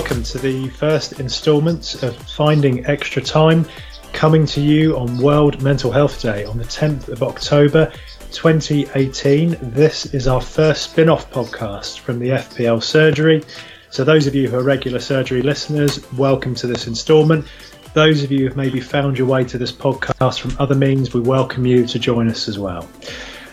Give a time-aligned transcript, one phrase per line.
[0.00, 3.66] Welcome to the first instalment of Finding Extra Time,
[4.14, 7.92] coming to you on World Mental Health Day on the 10th of October
[8.32, 9.58] 2018.
[9.60, 13.44] This is our first spin off podcast from the FPL Surgery.
[13.90, 17.46] So, those of you who are regular surgery listeners, welcome to this instalment.
[17.92, 21.12] Those of you who have maybe found your way to this podcast from other means,
[21.12, 22.88] we welcome you to join us as well.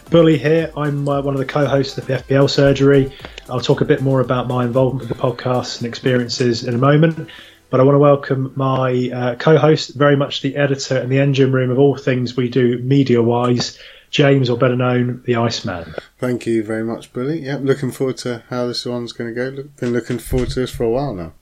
[0.10, 0.72] Bully here.
[0.78, 3.12] I'm uh, one of the co-hosts of the FPL Surgery.
[3.50, 6.78] I'll talk a bit more about my involvement with the podcast and experiences in a
[6.78, 7.30] moment.
[7.70, 11.52] But I want to welcome my uh, co-host, very much the editor and the engine
[11.52, 13.78] room of all things we do media-wise,
[14.10, 15.94] James, or better known, the Iceman.
[16.20, 17.42] Thank you very much, Bully.
[17.42, 19.64] Yep, looking forward to how this one's going to go.
[19.82, 21.34] Been looking forward to this for a while now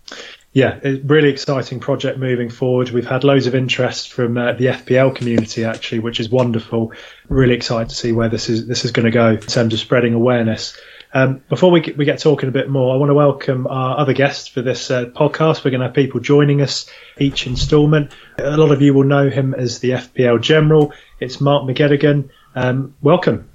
[0.55, 2.89] yeah, a really exciting project moving forward.
[2.89, 6.93] We've had loads of interest from uh, the FPL community actually, which is wonderful.
[7.27, 9.81] Really excited to see where this is this is going to go in terms of
[9.81, 10.79] spreading awareness.
[11.13, 13.97] Um, before we get, we get talking a bit more, I want to welcome our
[13.99, 15.65] other guests for this uh, podcast.
[15.65, 18.13] We're going to have people joining us each instalment.
[18.37, 20.93] A lot of you will know him as the FPL General.
[21.19, 22.29] It's Mark McGettigan.
[22.55, 23.49] Um, welcome.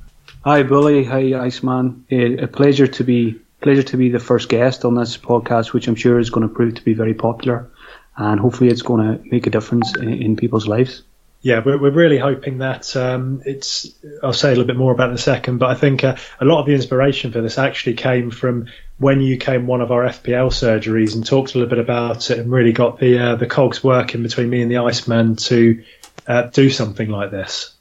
[0.45, 1.05] Hi, Bully.
[1.05, 2.05] Hi, Iceman.
[2.11, 5.95] A pleasure to be pleasure to be the first guest on this podcast, which I'm
[5.95, 7.71] sure is going to prove to be very popular,
[8.17, 11.03] and hopefully it's going to make a difference in, in people's lives.
[11.43, 13.89] Yeah, we're, we're really hoping that um, it's.
[14.23, 16.17] I'll say a little bit more about it in a second, but I think uh,
[16.39, 18.67] a lot of the inspiration for this actually came from
[18.99, 22.39] when you came one of our FPL surgeries and talked a little bit about it
[22.39, 25.83] and really got the uh, the cogs working between me and the Iceman to
[26.27, 27.75] uh, do something like this.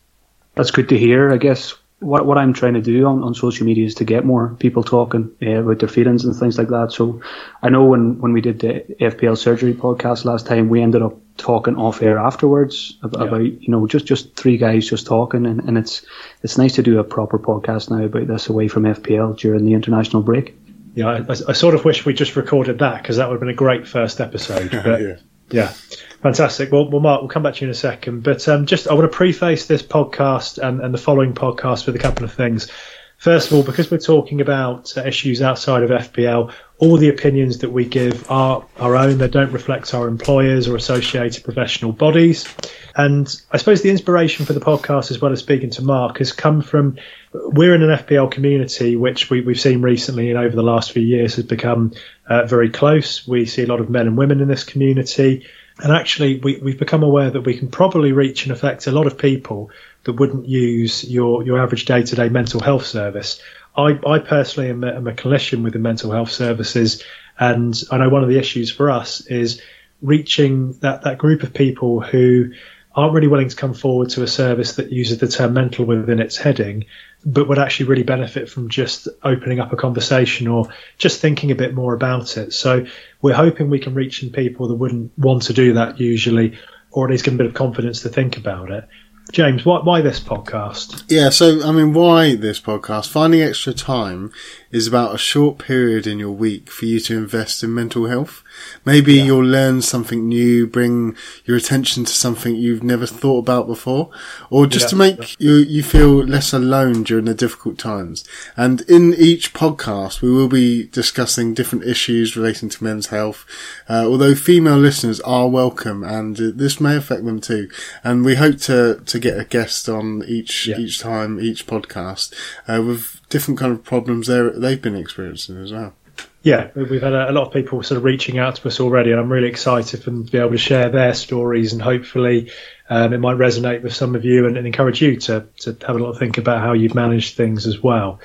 [0.56, 1.34] That's good to hear.
[1.34, 4.26] I guess what what I'm trying to do on, on social media is to get
[4.26, 6.92] more people talking uh, about their feelings and things like that.
[6.94, 7.22] So
[7.62, 11.18] I know when, when we did the FPL surgery podcast last time, we ended up
[11.38, 13.28] talking off air afterwards about, yeah.
[13.28, 16.06] about you know just, just three guys just talking, and, and it's
[16.42, 19.74] it's nice to do a proper podcast now about this away from FPL during the
[19.74, 20.56] international break.
[20.96, 23.50] Yeah, I, I sort of wish we just recorded that because that would have been
[23.50, 24.72] a great first episode.
[24.84, 25.16] But yeah.
[25.52, 25.74] yeah.
[26.22, 26.72] Fantastic.
[26.72, 28.24] Well, well, Mark, we'll come back to you in a second.
[28.24, 31.96] But um, just, I want to preface this podcast and, and the following podcast with
[31.96, 32.70] a couple of things.
[33.18, 37.58] First of all, because we're talking about uh, issues outside of FPL, all the opinions
[37.60, 39.18] that we give are our own.
[39.18, 42.48] They don't reflect our employers or associated professional bodies.
[42.96, 46.32] And I suppose the inspiration for the podcast, as well as speaking to Mark, has
[46.32, 46.98] come from
[47.34, 51.04] we're in an FPL community, which we, have seen recently and over the last few
[51.04, 51.94] years has become
[52.30, 53.28] uh, very close.
[53.28, 55.46] We see a lot of men and women in this community.
[55.82, 59.08] And actually, we, we've become aware that we can probably reach and affect a lot
[59.08, 59.72] of people
[60.04, 63.42] that wouldn't use your, your average day to day mental health service.
[63.76, 67.04] I, I personally am a, am a clinician mental health services,
[67.38, 69.62] and I know one of the issues for us is
[70.02, 72.52] reaching that, that group of people who
[72.96, 76.20] aren't really willing to come forward to a service that uses the term mental within
[76.20, 76.86] its heading,
[77.26, 80.68] but would actually really benefit from just opening up a conversation or
[80.98, 82.52] just thinking a bit more about it.
[82.52, 82.86] So
[83.22, 86.58] we're hoping we can reach some people that wouldn't want to do that usually,
[86.92, 88.88] or at least get a bit of confidence to think about it.
[89.32, 91.04] James, why, why this podcast?
[91.08, 93.10] Yeah, so I mean, why this podcast?
[93.10, 94.32] Finding extra time
[94.72, 98.44] is about a short period in your week for you to invest in mental health.
[98.86, 99.24] Maybe yeah.
[99.24, 101.16] you'll learn something new, bring
[101.46, 104.12] your attention to something you've never thought about before,
[104.50, 104.90] or just yeah.
[104.90, 108.24] to make you, you feel less alone during the difficult times.
[108.56, 113.46] And in each podcast, we will be discussing different issues relating to men's health,
[113.90, 117.70] uh, although female listeners are welcome and this may affect them too.
[118.04, 120.78] And we hope to, to get a guest on each, yeah.
[120.78, 122.34] each time, each podcast,
[122.68, 125.94] uh, with different kind of problems they've been experiencing as well.
[126.42, 129.20] Yeah, we've had a, lot of people sort of reaching out to us already, and
[129.20, 132.52] I'm really excited for them to be able to share their stories, and hopefully
[132.90, 135.98] um, it might resonate with some of you and, and, encourage you to to have
[135.98, 138.22] a of think about how you've managed things as well.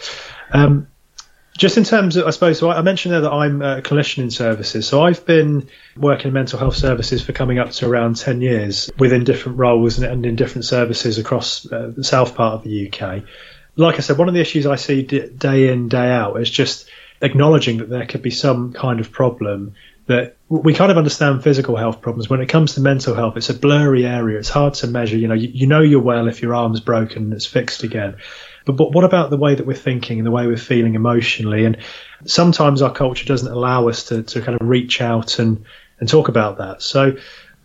[0.52, 0.86] Um,
[1.56, 4.30] just in terms of, I suppose, so I mentioned there that I'm a clinician in
[4.30, 4.88] services.
[4.88, 8.90] So I've been working in mental health services for coming up to around 10 years
[8.98, 13.22] within different roles and, in different services across uh, the south part of the UK.
[13.76, 16.88] Like I said, one of the issues I see day in, day out is just
[17.20, 19.74] acknowledging that there could be some kind of problem
[20.06, 22.28] that we kind of understand physical health problems.
[22.28, 24.38] When it comes to mental health, it's a blurry area.
[24.38, 25.16] It's hard to measure.
[25.16, 28.16] You know, you, you know you're well if your arm's broken and it's fixed again.
[28.66, 31.64] But, but what about the way that we're thinking and the way we're feeling emotionally?
[31.64, 31.78] And
[32.26, 35.64] sometimes our culture doesn't allow us to, to kind of reach out and,
[36.00, 36.82] and talk about that.
[36.82, 37.16] So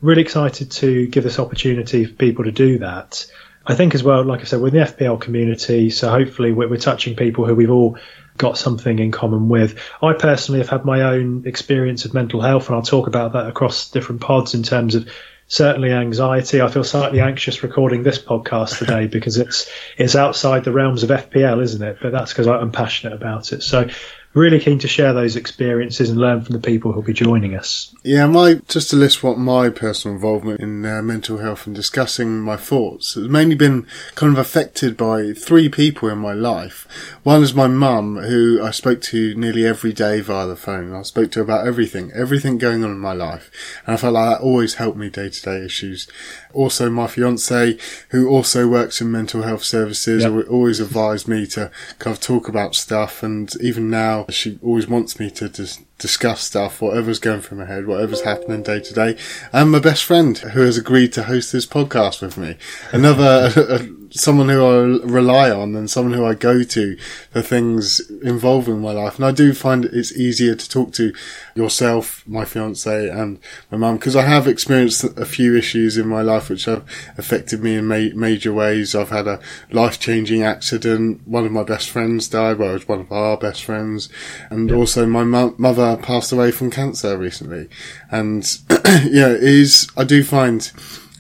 [0.02, 3.26] really excited to give this opportunity for people to do that.
[3.70, 6.68] I think as well, like I said, we're in the FPL community, so hopefully we're,
[6.68, 8.00] we're touching people who we've all
[8.36, 9.80] got something in common with.
[10.02, 13.46] I personally have had my own experience of mental health, and I'll talk about that
[13.46, 15.08] across different pods in terms of
[15.48, 16.62] certainly anxiety.
[16.62, 19.70] I feel slightly anxious recording this podcast today because it's
[20.00, 21.98] it's outside the realms of FPL, isn't it?
[22.02, 23.62] But that's because I'm passionate about it.
[23.62, 23.88] So
[24.34, 27.94] really keen to share those experiences and learn from the people who'll be joining us.
[28.04, 32.40] Yeah, my just to list what my personal involvement in uh, mental health and discussing
[32.40, 36.88] my thoughts has mainly been kind of affected by three people in my life.
[37.24, 40.94] One is my mum, who I spoke to nearly every day via the phone.
[40.94, 43.52] I spoke to about everything, everything going on in my life,
[43.86, 46.08] and I felt like that always helped me day to day issues.
[46.54, 47.78] Also, my fiance,
[48.10, 50.48] who also works in mental health services, yep.
[50.50, 55.20] always advised me to kind of talk about stuff, and even now she always wants
[55.20, 59.18] me to just discuss stuff, whatever's going through my head, whatever's happening day to day.
[59.54, 62.56] And my best friend who has agreed to host this podcast with me.
[62.92, 66.98] Another, uh, uh, someone who I rely on and someone who I go to
[67.32, 69.18] for things involving my life.
[69.18, 71.14] And I do find it's easier to talk to
[71.54, 76.22] yourself, my fiance and my mum, because I have experienced a few issues in my
[76.22, 76.86] life which have
[77.18, 78.96] affected me in ma- major ways.
[78.96, 79.40] I've had a
[79.72, 81.28] life changing accident.
[81.28, 82.58] One of my best friends died.
[82.58, 84.10] Well, it was one of our best friends.
[84.50, 87.70] And also my mo- mother passed away from cancer recently.
[88.12, 90.72] And yeah, it is, I do find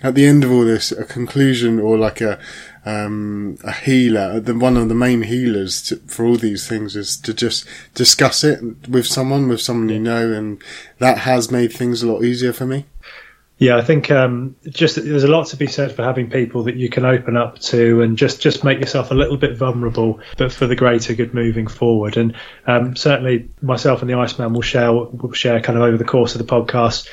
[0.01, 2.39] at the end of all this, a conclusion or like a,
[2.86, 7.18] um, a healer, the, one of the main healers to, for all these things is
[7.18, 10.62] to just discuss it with someone, with someone you know, and
[11.00, 12.86] that has made things a lot easier for me.
[13.59, 16.77] Yeah, I think um, just there's a lot to be said for having people that
[16.77, 20.53] you can open up to and just just make yourself a little bit vulnerable, but
[20.53, 22.15] for the greater good moving forward.
[22.15, 26.06] And um, certainly, myself and the Iceman will share will share kind of over the
[26.06, 27.09] course of the podcast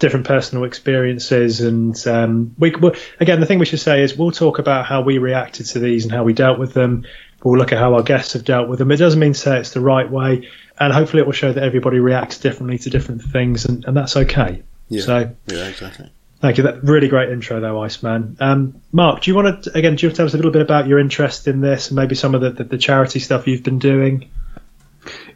[0.00, 2.74] different personal experiences and um, we
[3.20, 6.02] again the thing we should say is we'll talk about how we reacted to these
[6.02, 7.06] and how we dealt with them.
[7.44, 8.90] We'll look at how our guests have dealt with them.
[8.90, 10.48] It doesn't mean to say it's the right way
[10.80, 14.16] and hopefully it will show that everybody reacts differently to different things and, and that's
[14.16, 16.10] okay yeah so yeah exactly
[16.44, 16.64] Thank you.
[16.64, 18.36] That really great intro, though, Iceman.
[18.38, 19.96] Um, Mark, do you want to again?
[19.96, 21.96] Do you want to tell us a little bit about your interest in this and
[21.96, 24.28] maybe some of the, the, the charity stuff you've been doing?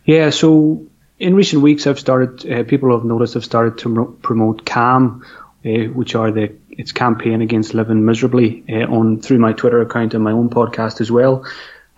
[0.05, 0.29] Yeah.
[0.29, 0.87] So
[1.19, 2.45] in recent weeks, I've started.
[2.45, 5.25] Uh, people have noticed I've started to promote CALM,
[5.65, 10.13] uh, which are the its campaign against living miserably uh, on through my Twitter account
[10.13, 11.47] and my own podcast as well.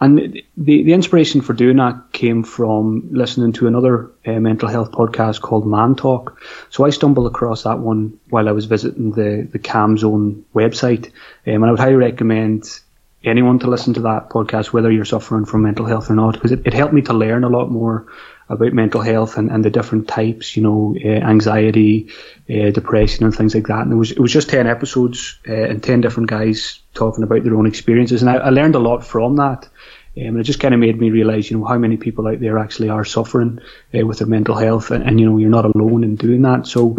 [0.01, 4.93] And the the inspiration for doing that came from listening to another uh, mental health
[4.93, 6.41] podcast called Man Talk.
[6.71, 11.07] So I stumbled across that one while I was visiting the the CALM Zone website,
[11.47, 12.81] um, and I would highly recommend
[13.23, 16.53] anyone to listen to that podcast, whether you're suffering from mental health or not, because
[16.53, 18.07] it, it helped me to learn a lot more
[18.51, 22.09] about mental health and, and the different types, you know, uh, anxiety,
[22.51, 23.83] uh, depression, and things like that.
[23.83, 27.45] And it was it was just ten episodes uh, and ten different guys talking about
[27.45, 29.69] their own experiences, and I, I learned a lot from that.
[30.17, 32.41] Um, and it just kind of made me realize, you know, how many people out
[32.41, 33.61] there actually are suffering
[33.93, 36.67] with their mental health, and, and, you know, you're not alone in doing that.
[36.67, 36.99] So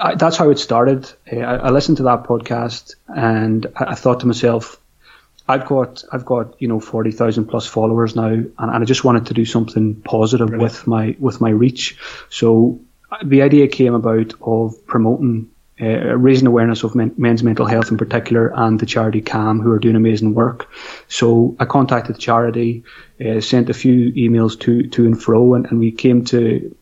[0.00, 1.10] I, that's how it started.
[1.30, 4.80] I, I, listened to that podcast, and I, I thought to myself,
[5.52, 9.04] I've got I've got you know forty thousand plus followers now, and, and, I just
[9.04, 11.98] wanted to do something positive with my with my reach.
[12.30, 17.66] So uh, the idea came about of promoting, uh, raising awareness of men, men's mental
[17.66, 20.70] health in particular, and the charity CALM who are doing amazing work.
[21.08, 22.84] So I contacted the charity,
[23.20, 26.74] uh, sent a few emails to to and fro, and, and we came to.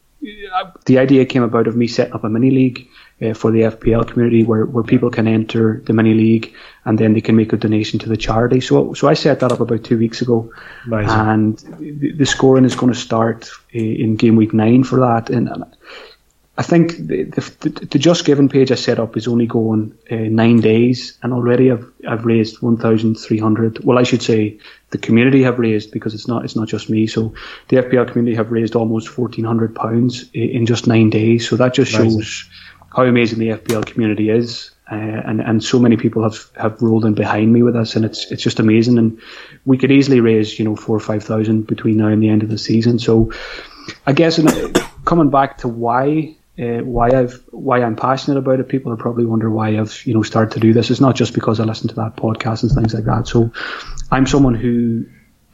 [0.55, 2.89] Uh, the idea came about of me setting up a mini league
[3.23, 7.13] uh, for the FPL community where, where people can enter the mini league and then
[7.13, 8.61] they can make a donation to the charity.
[8.61, 10.53] So so I set that up about two weeks ago,
[10.87, 11.21] Amazing.
[11.21, 15.31] and the, the, scoring is going to start uh, in game week nine for that.
[15.31, 15.49] And
[16.61, 20.17] I think the, the, the Just Giving page I set up is only going uh,
[20.17, 23.83] nine days, and already I've I've raised one thousand three hundred.
[23.83, 24.59] Well, I should say
[24.91, 27.07] the community have raised because it's not it's not just me.
[27.07, 27.33] So
[27.69, 31.49] the FPL community have raised almost fourteen hundred pounds in just nine days.
[31.49, 32.21] So that just Amazing.
[32.21, 32.51] shows
[32.95, 34.71] how amazing the FPL community is.
[34.91, 38.05] Uh, and and so many people have, have rolled in behind me with us, and
[38.05, 38.99] it's it's just amazing.
[38.99, 39.21] And
[39.65, 42.43] we could easily raise you know four or five thousand between now and the end
[42.43, 42.99] of the season.
[42.99, 43.33] So
[44.07, 44.41] I guess
[45.05, 49.27] coming back to why uh, why I've why I'm passionate about it, people are probably
[49.27, 50.91] wonder why I've you know started to do this.
[50.91, 53.29] It's not just because I listen to that podcast and things like that.
[53.29, 53.53] So
[54.11, 55.07] I'm someone who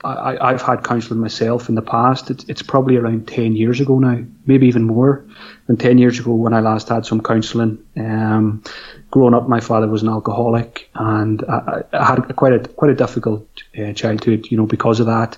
[0.06, 2.30] I, have had counselling myself in the past.
[2.30, 5.24] It's, it's, probably around 10 years ago now, maybe even more
[5.66, 7.78] than 10 years ago when I last had some counselling.
[7.96, 8.62] Um,
[9.10, 12.94] growing up, my father was an alcoholic and I, I had quite a, quite a
[12.94, 13.48] difficult
[13.78, 15.36] uh, childhood, you know, because of that.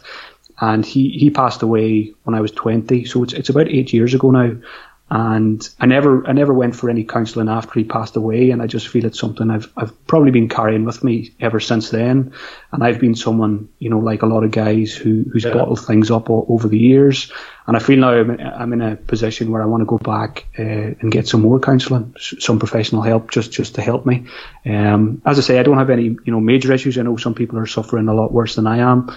[0.61, 3.05] And he, he passed away when I was 20.
[3.05, 4.57] So it's, it's about eight years ago now
[5.11, 8.67] and I never I never went for any counselling after he passed away, and I
[8.67, 12.33] just feel it's something I've I've probably been carrying with me ever since then.
[12.73, 15.55] And I've been someone you know like a lot of guys who who's yeah.
[15.55, 17.33] bottled things up over the years,
[17.67, 20.47] and I feel now I'm, I'm in a position where I want to go back
[20.59, 24.27] uh, and get some more counselling, some professional help just just to help me.
[24.67, 26.99] Um, as I say, I don't have any you know major issues.
[26.99, 29.11] I know some people are suffering a lot worse than I am,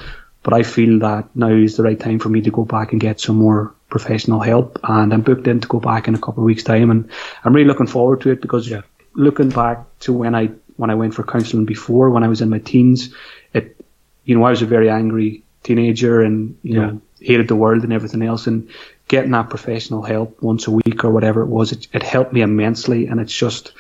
[0.43, 3.01] but I feel that now is the right time for me to go back and
[3.01, 4.79] get some more professional help.
[4.83, 7.09] And I'm booked in to go back in a couple of weeks' time, and
[7.43, 8.81] I'm really looking forward to it because yeah.
[9.13, 12.49] looking back to when I when I went for counselling before, when I was in
[12.49, 13.13] my teens,
[13.53, 13.83] it
[14.25, 16.85] you know I was a very angry teenager and you yeah.
[16.87, 18.69] know hated the world and everything else, and
[19.07, 22.41] getting that professional help once a week or whatever it was, it, it helped me
[22.41, 23.73] immensely, and it's just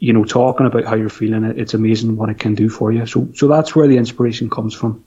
[0.00, 3.04] you know, talking about how you're feeling, it's amazing what it can do for you.
[3.04, 5.04] So, so that's where the inspiration comes from.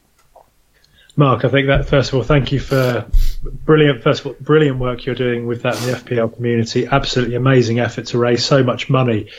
[1.17, 3.05] Mark, I think that first of all, thank you for
[3.43, 6.87] brilliant, first of all, brilliant work you're doing with that in the FPL community.
[6.87, 9.29] Absolutely amazing effort to raise so much money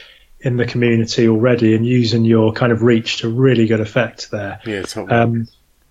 [0.41, 4.61] in the community already, and using your kind of reach to really good effect there.
[4.67, 5.13] Yeah, totally.
[5.13, 5.49] Um,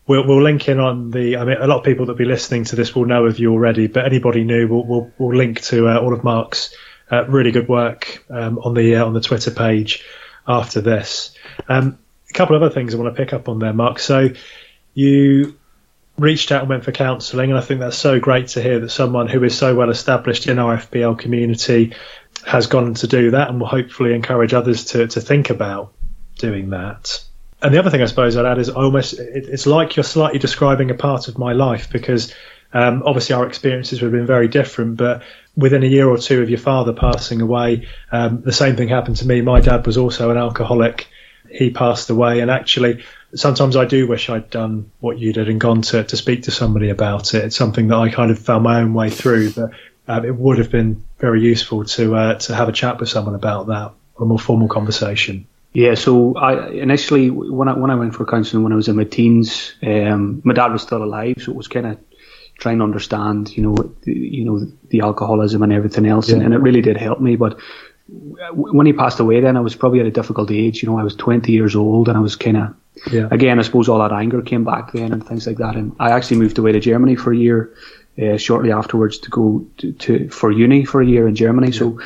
[0.08, 1.38] we'll, we'll link in on the.
[1.38, 3.52] I mean, a lot of people that be listening to this will know of you
[3.52, 6.76] already, but anybody new, we'll we'll, we'll link to uh, all of Mark's
[7.12, 10.04] uh, really good work um, on the uh, on the Twitter page
[10.48, 11.36] after this.
[11.68, 11.98] Um,
[12.30, 14.00] a couple of other things I want to pick up on there, Mark.
[14.00, 14.30] So
[14.94, 15.58] you
[16.18, 18.90] reached out and went for counselling, and I think that's so great to hear that
[18.90, 21.94] someone who is so well established in our FPL community
[22.46, 25.94] has gone to do that, and will hopefully encourage others to to think about
[26.38, 27.24] doing that.
[27.62, 30.40] And the other thing I suppose I'd add is almost it, it's like you're slightly
[30.40, 32.34] describing a part of my life because
[32.74, 35.24] um, obviously our experiences would have been very different, but
[35.56, 39.18] within a year or two of your father passing away, um, the same thing happened
[39.18, 39.42] to me.
[39.42, 41.08] My dad was also an alcoholic.
[41.50, 43.04] He passed away, and actually,
[43.36, 46.52] sometimes I do wish I'd done what you did and gone to, to speak to
[46.52, 47.46] somebody about it.
[47.46, 49.72] It's something that I kind of found my own way through, but
[50.08, 53.36] um, it would have been very useful to uh, to have a chat with someone
[53.36, 55.48] about that, a more formal conversation.
[55.74, 58.96] Yeah, so I initially when I when I went for counselling when I was in
[58.96, 61.98] my teens, um, my dad was still alive, so it was kind of
[62.62, 64.60] trying to understand, you know, the, you know,
[64.90, 66.36] the alcoholism and everything else, yeah.
[66.36, 67.36] and, and, it really did help me.
[67.36, 67.60] But
[68.54, 70.84] when he passed away, then I was probably at a difficult age.
[70.84, 72.76] You know, I was 20 years old, and I was kind of,
[73.12, 73.28] yeah.
[73.32, 75.76] again, I suppose all that anger came back then and things like that.
[75.76, 77.74] And I actually moved away to Germany for a year,
[78.22, 81.68] uh, shortly afterwards to go to, to, for uni for a year in Germany.
[81.68, 81.80] Yeah.
[81.80, 82.02] So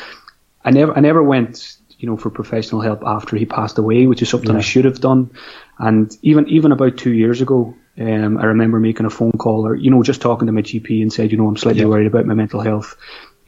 [0.63, 4.21] I never, I never went, you know, for professional help after he passed away, which
[4.21, 4.57] is something yeah.
[4.57, 5.31] I should have done.
[5.77, 9.75] And even, even about two years ago, um, I remember making a phone call or,
[9.75, 11.87] you know, just talking to my GP and said, you know, I'm slightly yeah.
[11.87, 12.97] worried about my mental health.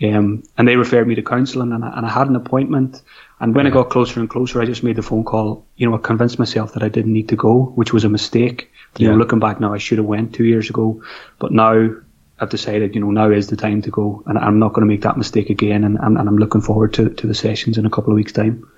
[0.02, 3.02] Um, and they referred me to counselling and, and I, had an appointment.
[3.40, 3.72] And when yeah.
[3.72, 5.66] I got closer and closer, I just made the phone call.
[5.76, 8.72] You know, I convinced myself that I didn't need to go, which was a mistake.
[8.98, 9.12] You yeah.
[9.12, 11.02] know, looking back now, I should have went two years ago.
[11.40, 11.90] But now
[12.40, 14.24] I've decided, you know, now is the time to go.
[14.28, 15.84] And I'm not going to make that mistake again.
[15.84, 18.34] And, and, and I'm looking forward to, to the sessions in a couple of weeks'
[18.34, 18.70] time.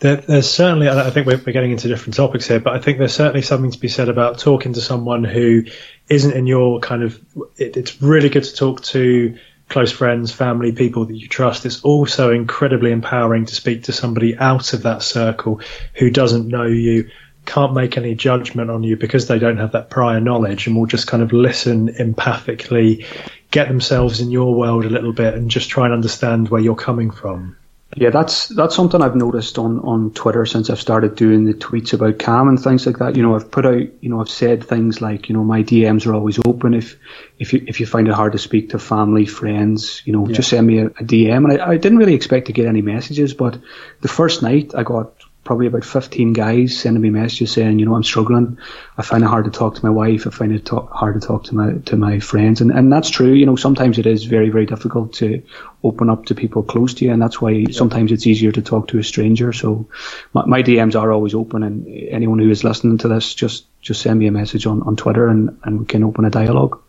[0.00, 2.98] There, there's certainly, I think we're, we're, getting into different topics here, but I think
[2.98, 5.64] there's certainly something to be said about talking to someone who
[6.08, 7.20] isn't in your kind of.
[7.56, 9.36] It, it's really good to talk to
[9.72, 11.64] close friends, family, people that you trust.
[11.66, 15.60] It's also incredibly empowering to speak to somebody out of that circle
[15.94, 17.10] who doesn't know you,
[17.44, 20.86] can't make any judgment on you because they don't have that prior knowledge and will
[20.86, 23.04] just kind of listen empathically,
[23.50, 26.76] get themselves in your world a little bit and just try and understand where you're
[26.76, 27.56] coming from.
[27.94, 31.92] Yeah, that's that's something I've noticed on, on Twitter since I've started doing the tweets
[31.92, 33.16] about CALM and things like that.
[33.16, 36.06] You know, I've put out, you know, I've said things like, you know, my DMs
[36.06, 36.72] are always open.
[36.72, 36.96] If
[37.38, 40.34] if you if you find it hard to speak to family, friends, you know, yeah.
[40.34, 41.50] just send me a, a DM.
[41.50, 43.58] And I, I didn't really expect to get any messages, but
[44.00, 45.12] the first night I got
[45.44, 48.58] probably about 15 guys sending me messages saying, you know, I'm struggling.
[48.96, 50.26] I find it hard to talk to my wife.
[50.26, 53.10] I find it talk, hard to talk to my to my friends, and and that's
[53.10, 53.32] true.
[53.32, 55.42] You know, sometimes it is very very difficult to
[55.82, 57.72] open up to people close to you, and that's why yeah.
[57.72, 59.52] sometimes it's easier to talk to a stranger.
[59.52, 59.88] So
[60.32, 64.02] my, my, DMs are always open, and anyone who is listening to this, just just
[64.02, 66.80] send me a message on on Twitter, and and we can open a dialogue.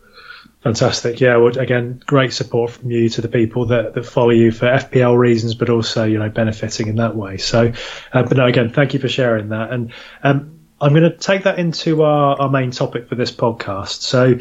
[0.64, 1.20] Fantastic.
[1.20, 1.36] Yeah.
[1.36, 5.16] Well, again, great support from you to the people that, that follow you for FPL
[5.16, 7.36] reasons, but also, you know, benefiting in that way.
[7.36, 7.72] So,
[8.14, 9.70] uh, but no, again, thank you for sharing that.
[9.70, 9.92] And
[10.22, 14.00] um, I'm going to take that into our, our main topic for this podcast.
[14.00, 14.38] So,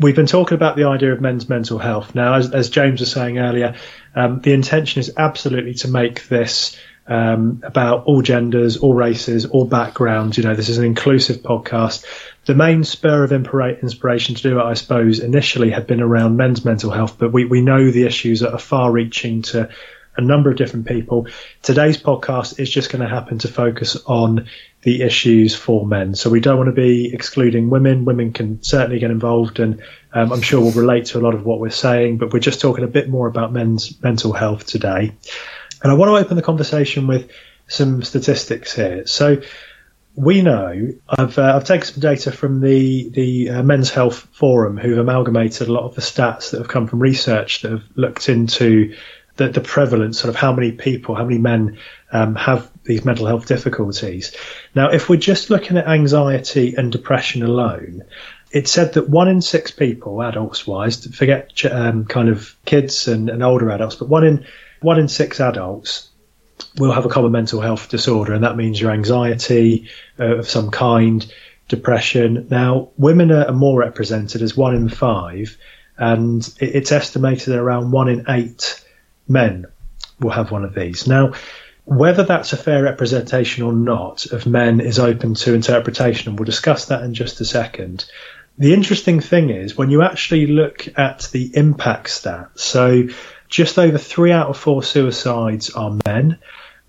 [0.00, 2.14] we've been talking about the idea of men's mental health.
[2.14, 3.76] Now, as, as James was saying earlier,
[4.14, 9.64] um, the intention is absolutely to make this um, about all genders, all races, all
[9.64, 10.36] backgrounds.
[10.38, 12.04] You know, this is an inclusive podcast
[12.46, 16.64] the main spur of inspiration to do it, I suppose, initially had been around men's
[16.64, 19.68] mental health, but we, we know the issues are far reaching to
[20.16, 21.26] a number of different people.
[21.62, 24.46] Today's podcast is just going to happen to focus on
[24.82, 26.14] the issues for men.
[26.14, 28.04] So we don't want to be excluding women.
[28.04, 29.82] Women can certainly get involved, and
[30.12, 32.60] um, I'm sure we'll relate to a lot of what we're saying, but we're just
[32.60, 35.14] talking a bit more about men's mental health today.
[35.86, 37.30] And I want to open the conversation with
[37.68, 39.06] some statistics here.
[39.06, 39.40] So
[40.16, 44.78] we know I've uh, I've taken some data from the the uh, Men's Health Forum,
[44.78, 48.28] who've amalgamated a lot of the stats that have come from research that have looked
[48.28, 48.96] into
[49.36, 51.78] the, the prevalence, sort of how many people, how many men
[52.10, 54.36] um, have these mental health difficulties.
[54.74, 58.02] Now, if we're just looking at anxiety and depression alone,
[58.50, 63.30] it said that one in six people, adults wise, forget um, kind of kids and,
[63.30, 64.46] and older adults, but one in
[64.86, 66.10] one in six adults
[66.78, 69.88] will have a common mental health disorder, and that means your anxiety
[70.20, 71.26] uh, of some kind,
[71.66, 72.46] depression.
[72.52, 75.58] Now, women are, more represented as one in five,
[75.98, 78.80] and it's estimated that around one in eight
[79.26, 79.66] men
[80.20, 81.08] will have one of these.
[81.08, 81.32] Now,
[81.84, 86.46] whether that's a fair representation or not of men is open to interpretation, and we'll
[86.46, 88.04] discuss that in just a second.
[88.56, 93.08] The interesting thing is when you actually look at the impact stats, so
[93.48, 96.38] just over three out of four suicides are men.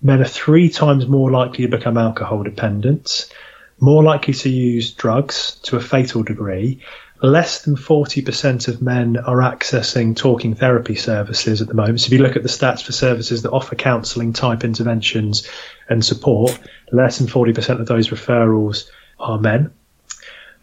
[0.02, 3.32] Men are three times more likely to become alcohol dependent,
[3.80, 6.80] more likely to use drugs to a fatal degree.
[7.20, 12.00] Less than 40% of men are accessing talking therapy services at the moment.
[12.00, 15.48] So, if you look at the stats for services that offer counselling type interventions
[15.88, 16.56] and support,
[16.92, 18.88] less than 40% of those referrals
[19.18, 19.72] are men.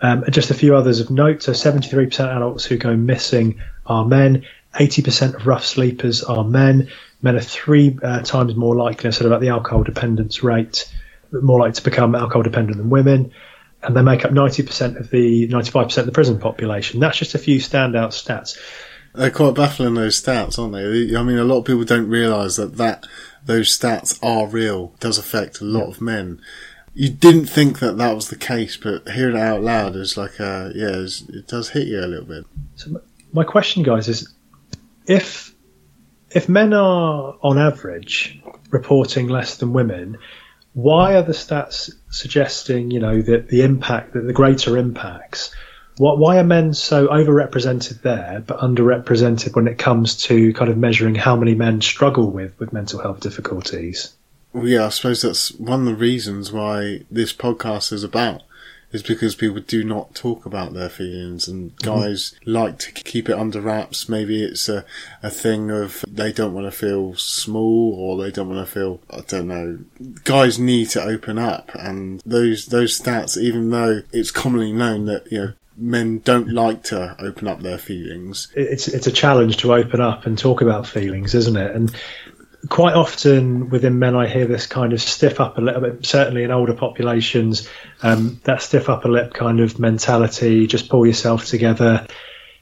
[0.02, 3.60] Um, and just a few others of note so 73% of adults who go missing
[3.86, 4.46] are men,
[4.76, 6.90] 80% of rough sleepers are men.
[7.22, 10.92] Men are three uh, times more likely, I said about the alcohol dependence rate,
[11.32, 13.32] more likely to become alcohol dependent than women.
[13.82, 17.00] And they make up 90% of the 95% of the prison population.
[17.00, 18.58] That's just a few standout stats.
[19.14, 21.16] They're quite baffling those stats, aren't they?
[21.16, 23.06] I mean, a lot of people don't realise that, that
[23.46, 24.92] those stats are real.
[24.96, 25.92] It does affect a lot yeah.
[25.92, 26.42] of men.
[26.94, 30.40] You didn't think that that was the case, but hearing it out loud is like,
[30.40, 31.06] a, yeah,
[31.38, 32.46] it does hit you a little bit.
[32.76, 33.02] So
[33.32, 34.34] my question, guys, is
[35.08, 35.54] if
[36.32, 40.18] if men are on average reporting less than women,
[40.74, 45.56] why are the stats suggesting you know that the impact that the greater impacts?
[45.98, 50.78] What, why are men so overrepresented there, but underrepresented when it comes to kind of
[50.78, 54.14] measuring how many men struggle with with mental health difficulties?
[54.52, 58.44] Well, yeah, I suppose that's one of the reasons why this podcast is about
[58.96, 62.52] is because people do not talk about their feelings and guys mm-hmm.
[62.52, 64.10] like to keep it under wraps.
[64.10, 64.86] Maybe it's a,
[65.22, 69.02] a thing of they don't want to feel small or they don't want to feel,
[69.12, 69.80] I don't know.
[70.24, 75.32] Guys need to open up and those, those stats, even though it's commonly known that,
[75.32, 78.52] you know, men don't like to open up their feelings.
[78.56, 81.76] It's it's a challenge to open up and talk about feelings, isn't it?
[81.76, 81.94] And
[82.70, 85.82] quite often within men, I hear this kind of stiff upper lip.
[85.82, 87.68] Bit, certainly in older populations,
[88.04, 90.68] um, that stiff upper lip kind of mentality.
[90.68, 92.08] Just pull yourself together,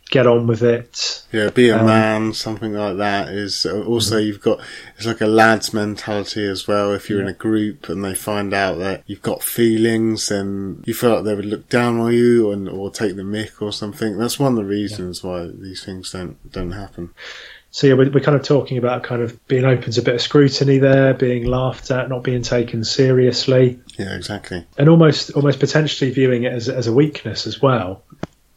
[0.09, 1.23] get on with it.
[1.31, 3.29] Yeah, be a um, man, something like that.
[3.29, 4.59] Is uh, also you've got
[4.97, 6.93] it's like a lad's mentality as well.
[6.93, 7.29] If you're yeah.
[7.29, 11.25] in a group and they find out that you've got feelings, then you feel like
[11.25, 14.17] they would look down on you and or take the mick or something.
[14.17, 15.29] That's one of the reasons yeah.
[15.29, 17.13] why these things don't don't happen
[17.73, 20.13] so yeah, we're, we're, kind of talking about kind of being open to a bit
[20.13, 23.79] of scrutiny there, being laughed at, not being taken seriously.
[23.97, 24.63] Yeah, exactly.
[24.77, 28.03] And almost, almost potentially viewing it as as a weakness as well.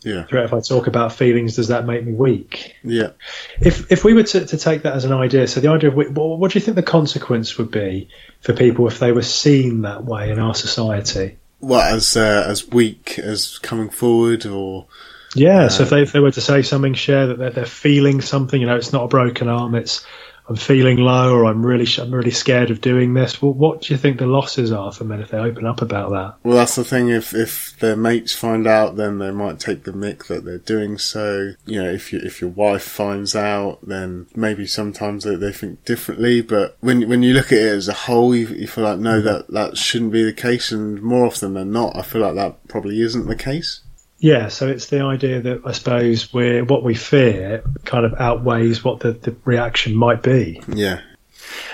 [0.03, 0.27] Yeah.
[0.31, 2.77] If I talk about feelings, does that make me weak?
[2.85, 3.13] Yeah.
[3.59, 5.97] If if we were to, to take that as an idea, so the idea of
[5.97, 8.11] what, what do you think the consequence would be
[8.43, 11.39] for people if they were seen that way in our society?
[11.61, 14.89] What as uh, as weak as coming forward or
[15.37, 18.21] yeah, so if they, if they were to say something, share that they're, they're feeling
[18.21, 20.05] something, you know, it's not a broken arm, it's
[20.49, 23.43] I'm feeling low or I'm really I'm really scared of doing this.
[23.43, 26.11] Well, what do you think the losses are for men if they open up about
[26.11, 26.35] that?
[26.45, 27.09] Well, that's the thing.
[27.09, 30.99] If if their mates find out, then they might take the mick that they're doing
[30.99, 31.55] so.
[31.65, 35.85] You know, if you, if your wife finds out, then maybe sometimes they, they think
[35.85, 36.43] differently.
[36.43, 39.21] But when when you look at it as a whole, you, you feel like no,
[39.21, 39.27] mm-hmm.
[39.27, 40.71] that that shouldn't be the case.
[40.71, 43.81] And more often than not, I feel like that probably isn't the case.
[44.19, 48.83] Yeah, so it's the idea that I suppose we're what we fear kind of outweighs
[48.83, 50.63] what the, the reaction might be.
[50.69, 51.01] Yeah.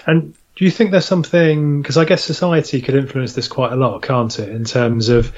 [0.07, 3.77] And do you think there's something because I guess society could influence this quite a
[3.77, 4.49] lot, can't it?
[4.49, 5.33] In terms of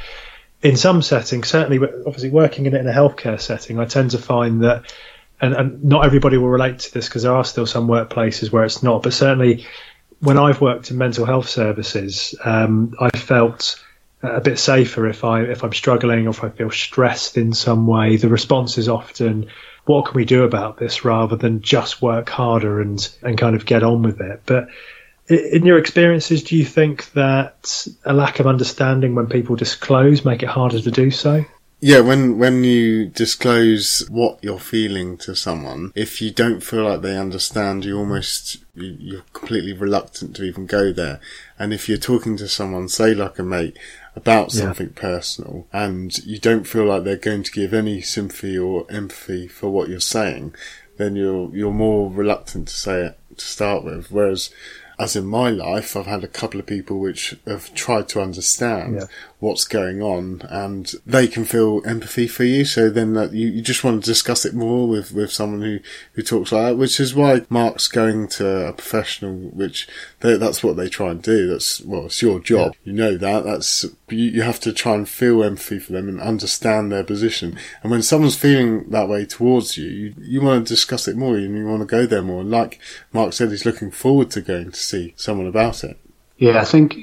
[0.65, 4.19] in some settings, certainly, obviously working in it in a healthcare setting, I tend to
[4.19, 4.95] find that,
[5.39, 8.65] and, and not everybody will relate to this because there are still some workplaces where
[8.65, 9.67] it's not, but certainly
[10.21, 13.84] when I've worked in mental health services, um, I felt
[14.25, 17.87] a bit safer if I if I'm struggling or if I feel stressed in some
[17.87, 18.17] way.
[18.17, 19.47] The response is often,
[19.85, 23.67] "What can we do about this?" rather than just work harder and and kind of
[23.67, 24.43] get on with it.
[24.47, 24.69] But
[25.29, 30.43] in your experiences, do you think that a lack of understanding when people disclose make
[30.43, 31.45] it harder to do so?
[31.81, 37.03] Yeah, when when you disclose what you're feeling to someone, if you don't feel like
[37.03, 41.21] they understand, you almost you're completely reluctant to even go there.
[41.59, 43.77] And if you're talking to someone, say like a mate,
[44.17, 45.01] about something yeah.
[45.01, 49.71] personal and you don't feel like they're going to give any sympathy or empathy for
[49.71, 50.55] what you're saying,
[50.97, 54.11] then you're, you're more reluctant to say it to start with.
[54.11, 54.51] Whereas
[54.99, 58.95] as in my life, I've had a couple of people which have tried to understand
[58.95, 59.07] yeah.
[59.45, 62.65] What's going on and they can feel empathy for you.
[62.65, 65.81] So then that you, you just want to discuss it more with, with someone who,
[66.15, 69.87] who talks like that, which is why Mark's going to a professional, which
[70.21, 71.47] they, that's what they try and do.
[71.47, 72.75] That's, well, it's your job.
[72.83, 72.91] Yeah.
[72.91, 73.45] You know that.
[73.45, 77.59] That's, you, you have to try and feel empathy for them and understand their position.
[77.83, 81.37] And when someone's feeling that way towards you, you, you want to discuss it more
[81.37, 82.41] and you want to go there more.
[82.41, 82.81] And like
[83.13, 85.99] Mark said, he's looking forward to going to see someone about it.
[86.39, 86.97] Yeah, I think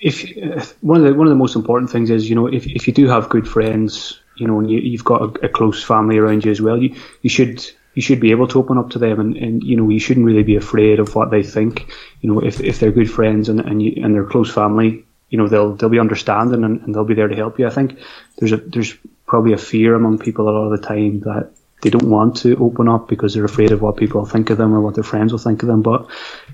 [0.00, 2.86] if one of the one of the most important things is you know if if
[2.86, 6.18] you do have good friends, you know, and you, have got a, a, close family
[6.18, 8.98] around you as well, you you should you should be able to open up to
[8.98, 11.90] them, and, and you know you shouldn't really be afraid of what they think.
[12.20, 15.38] You know, if if they're good friends and and, you, and they're close family, you
[15.38, 17.66] know they'll they'll be understanding and, and they'll be there to help you.
[17.66, 17.98] I think
[18.38, 21.50] there's a there's probably a fear among people a lot of the time that
[21.82, 24.74] they don't want to open up because they're afraid of what people think of them
[24.74, 25.82] or what their friends will think of them.
[25.82, 26.08] But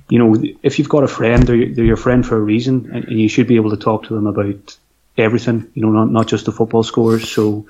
[0.08, 3.04] you know, if you've got a friend, they're, they're your friend for a reason, and,
[3.04, 4.76] and, you should be able to talk to them about
[5.16, 5.70] everything.
[5.74, 7.30] You know, not not just the football scores.
[7.30, 7.66] So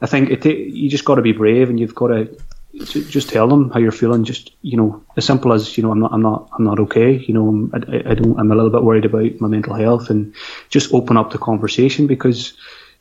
[0.00, 2.36] I think it, you just got to be brave, and you've got to
[2.84, 4.24] just tell them how you're feeling.
[4.24, 7.12] Just you know, as simple as you know, I'm not, I'm not, I'm not okay.
[7.12, 10.34] You know, I, I don't, I'm a little bit worried about my mental health, and
[10.68, 12.52] just open up the conversation because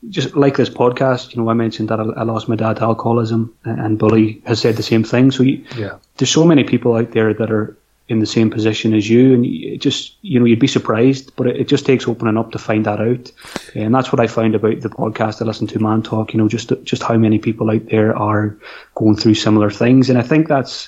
[0.08, 3.54] just like this podcast, you know, I mentioned that I, lost my dad to alcoholism,
[3.66, 5.32] uh, and Bully has said the same thing.
[5.32, 5.98] So you, yeah.
[6.18, 7.76] there's so many people out there that are
[8.08, 11.48] in the same position as you, and you just you know you'd be surprised, but
[11.48, 13.32] it, it, just takes opening up to find that out,
[13.76, 16.34] and that's what I found about the podcast I listen to, Man Talk.
[16.34, 18.58] You know, just just how many people out there are
[18.96, 20.88] going through similar things, and I think that's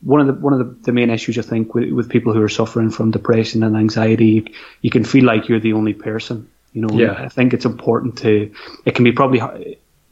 [0.00, 2.42] one of the one of the, the main issues I think with, with people who
[2.42, 4.26] are suffering from depression and anxiety.
[4.26, 4.46] You,
[4.80, 7.14] you can feel like you're the only person you know, yeah.
[7.24, 8.52] I think it's important to.
[8.84, 9.40] It can be probably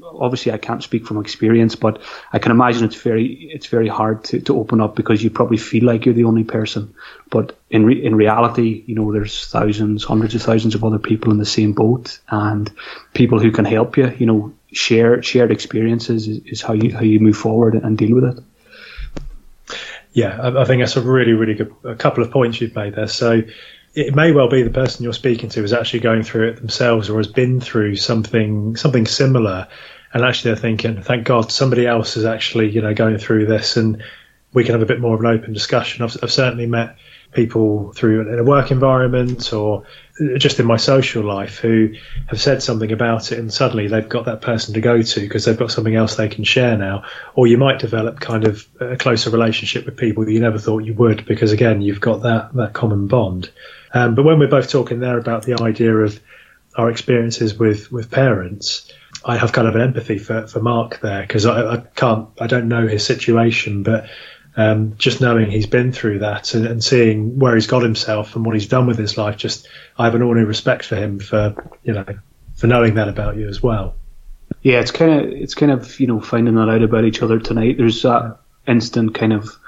[0.03, 2.01] obviously I can't speak from experience, but
[2.33, 5.59] I can imagine it's very it's very hard to, to open up because you probably
[5.59, 6.95] feel like you're the only person.
[7.29, 11.31] But in re, in reality, you know, there's thousands, hundreds of thousands of other people
[11.33, 12.73] in the same boat, and
[13.13, 14.11] people who can help you.
[14.17, 18.15] You know, share shared experiences is, is how you how you move forward and deal
[18.15, 18.43] with it.
[20.15, 22.95] Yeah, I, I think that's a really really good a couple of points you've made
[22.95, 23.07] there.
[23.07, 23.43] So
[23.95, 27.09] it may well be the person you're speaking to is actually going through it themselves
[27.09, 29.69] or has been through something something similar.
[30.13, 33.77] And actually they're thinking thank god somebody else is actually you know going through this
[33.77, 34.03] and
[34.53, 36.05] we can have a bit more of an open discussion.
[36.05, 36.97] I've, I've certainly met
[37.35, 39.85] people through in a work environment or
[40.39, 41.93] just in my social life who
[42.29, 45.45] have said something about it and suddenly they've got that person to go to because
[45.45, 47.03] they've got something else they can share now.
[47.35, 50.95] Or you might develop kind of a closer relationship with people you never thought you
[50.95, 53.51] would because again you've got that that common bond.
[53.93, 56.21] Um, but when we're both talking there about the idea of
[56.77, 58.91] our experiences with, with parents,
[59.25, 62.47] I have kind of an empathy for, for Mark there because I, I, can't, I
[62.47, 64.07] don't know his situation, but
[64.57, 68.47] um, just knowing he's been through that and, and, seeing where he's got himself and
[68.47, 71.55] what he's done with his life, just I have an ordinary respect for him for
[71.83, 72.05] you know
[72.55, 73.97] for knowing that about you as well.
[74.63, 77.39] Yeah, it's kind of it's kind of you know finding that out about each other
[77.39, 77.77] tonight.
[77.79, 79.59] There's that instant kind of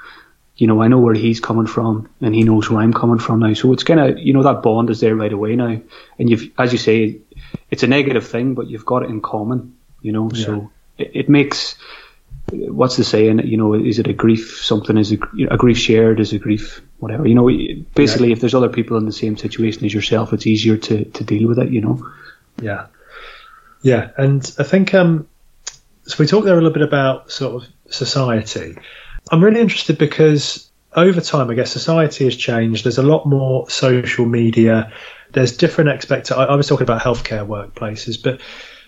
[0.57, 3.39] you know, I know where he's coming from and he knows where I'm coming from
[3.39, 3.53] now.
[3.53, 5.79] So it's kind of, you know, that bond is there right away now.
[6.17, 7.19] And you've, as you say,
[7.69, 10.45] it's a negative thing, but you've got it in common, you know, yeah.
[10.45, 11.75] so it, it, makes,
[12.51, 15.17] what's the saying, you know, is it a grief, something is a,
[15.49, 17.47] a grief shared is a grief, whatever, you know,
[17.93, 18.33] basically yeah.
[18.33, 21.47] if there's other people in the same situation as yourself, it's easier to, to deal
[21.47, 22.09] with it, you know?
[22.61, 22.87] Yeah.
[23.81, 24.11] Yeah.
[24.17, 25.27] And I think, um,
[26.03, 28.77] so we talked there a little bit about sort of society.
[29.29, 32.85] I'm really interested because over time, I guess society has changed.
[32.85, 34.93] There's a lot more social media.
[35.33, 36.31] There's different expectations.
[36.31, 38.39] I, I was talking about healthcare workplaces, but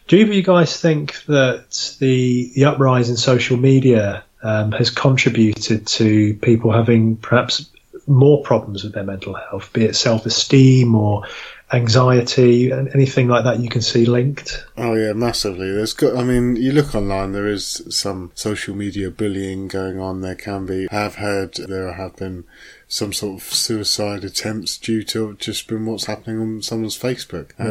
[0.09, 6.33] do you guys think that the the uprise in social media um, has contributed to
[6.35, 7.69] people having perhaps
[8.07, 11.25] more problems with their mental health, be it self esteem or
[11.71, 14.65] anxiety and anything like that you can see linked?
[14.75, 15.71] Oh yeah massively.
[15.71, 20.21] There's got i mean you look online there is some social media bullying going on.
[20.21, 22.45] There can be i've heard there have been
[22.87, 27.51] some sort of suicide attempts due to just been what's happening on someone's facebook.
[27.59, 27.65] Yeah.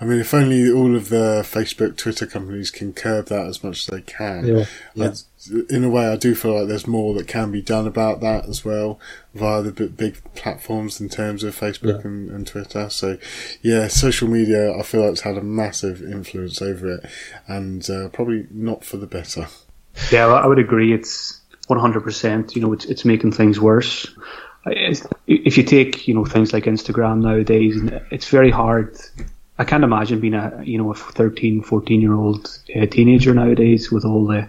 [0.00, 3.64] And I mean, if only all of the Facebook, Twitter companies can curb that as
[3.64, 4.46] much as they can.
[4.46, 4.64] Yeah.
[4.94, 5.12] yeah.
[5.68, 8.48] in a way, I do feel like there's more that can be done about that
[8.48, 9.00] as well
[9.34, 12.08] via the big platforms in terms of Facebook yeah.
[12.08, 12.88] and, and, Twitter.
[12.90, 13.18] So,
[13.60, 17.06] yeah, social media, I feel like it's had a massive influence over it
[17.48, 19.48] and uh, probably not for the better.
[20.12, 20.92] Yeah, I would agree.
[20.92, 22.54] It's 100%.
[22.54, 24.06] You know, it's, it's making things worse.
[24.64, 27.80] If you take, you know, things like Instagram nowadays,
[28.12, 28.96] it's very hard
[29.58, 33.90] I can't imagine being a you know a 13, 14 year old uh, teenager nowadays
[33.90, 34.48] with all the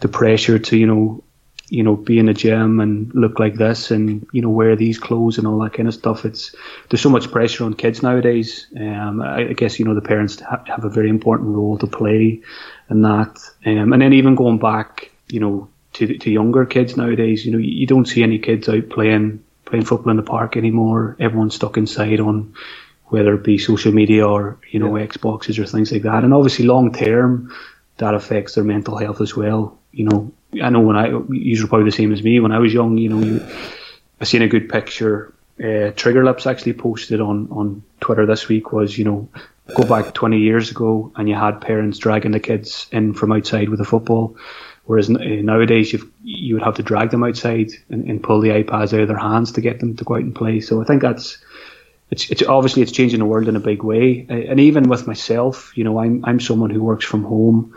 [0.00, 1.24] the pressure to you know
[1.70, 4.98] you know, be in the gym and look like this and, you know, wear these
[4.98, 6.24] clothes and all that kind of stuff.
[6.24, 6.54] It's,
[6.88, 8.66] there's so much pressure on kids nowadays.
[8.76, 11.86] Um, I, I guess, you know, the parents ha- have a very important role to
[11.86, 12.42] play
[12.90, 13.38] in that.
[13.64, 17.58] Um, and then even going back, you know, to, to younger kids nowadays, you know,
[17.58, 21.16] you don't see any kids out playing, playing football in the park anymore.
[21.20, 22.54] Everyone's stuck inside on,
[23.10, 25.06] whether it be social media or, you know, yeah.
[25.06, 26.24] Xboxes or things like that.
[26.24, 27.52] And obviously long term,
[27.98, 29.78] that affects their mental health as well.
[29.92, 32.40] You know, I know when I, you're probably the same as me.
[32.40, 33.46] When I was young, you know, you,
[34.20, 35.34] I seen a good picture.
[35.62, 39.28] Uh, Trigger Lips actually posted on on Twitter this week was, you know,
[39.74, 43.68] go back 20 years ago and you had parents dragging the kids in from outside
[43.68, 44.36] with a football.
[44.84, 48.92] Whereas nowadays you you would have to drag them outside and, and, pull the iPads
[48.92, 50.60] out of their hands to get them to go out and play.
[50.60, 51.38] So I think that's
[52.10, 54.26] it's, it's obviously it's changing the world in a big way.
[54.28, 57.76] And even with myself, you know, I'm I'm someone who works from home,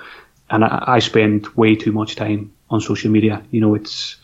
[0.50, 3.44] and I, I spend way too much time on social media.
[3.52, 4.18] You know, it's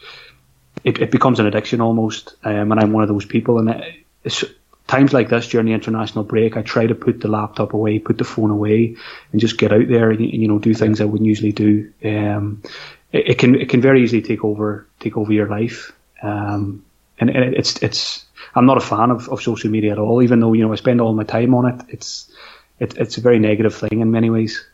[0.84, 3.60] it, it becomes an addiction almost, um, and I'm one of those people.
[3.60, 3.84] And
[4.24, 4.44] it's
[4.88, 8.18] times like this during the international break, I try to put the laptop away, put
[8.18, 8.96] the phone away,
[9.32, 11.94] and just get out there and, you know do things I wouldn't usually do.
[12.04, 12.64] Um,
[13.12, 15.94] it, it, can it can very easily take over take over your life,
[16.24, 16.84] um,
[17.20, 20.22] and, and it's it's I'm not a fan of, of social media at all.
[20.22, 22.32] Even though you know I spend all my time on it, it's
[22.80, 24.66] it, it's a very negative thing in many ways.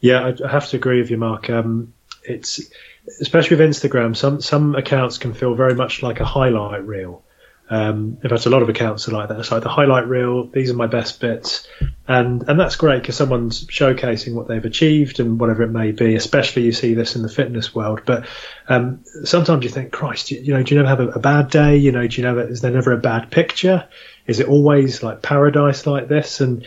[0.00, 1.48] Yeah, I have to agree with you, Mark.
[1.50, 2.60] Um, it's
[3.20, 4.16] especially with Instagram.
[4.16, 7.22] Some some accounts can feel very much like a highlight reel.
[7.68, 9.40] Um, in fact, a lot of accounts are like that.
[9.40, 10.46] It's like the highlight reel.
[10.46, 11.66] These are my best bits,
[12.06, 16.14] and and that's great because someone's showcasing what they've achieved and whatever it may be.
[16.14, 18.02] Especially you see this in the fitness world.
[18.06, 18.28] But
[18.68, 21.50] um, sometimes you think, Christ, you, you, know, do you never have a, a, bad
[21.50, 21.76] day?
[21.76, 22.48] You know, do you never?
[22.48, 23.88] Is there never a bad picture?
[24.26, 26.40] Is it always like paradise like this?
[26.40, 26.66] And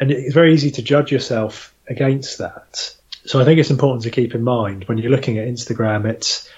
[0.00, 2.96] and it's very easy to judge yourself against that.
[3.24, 6.48] So I think it's important to keep in mind when you're looking at Instagram, it's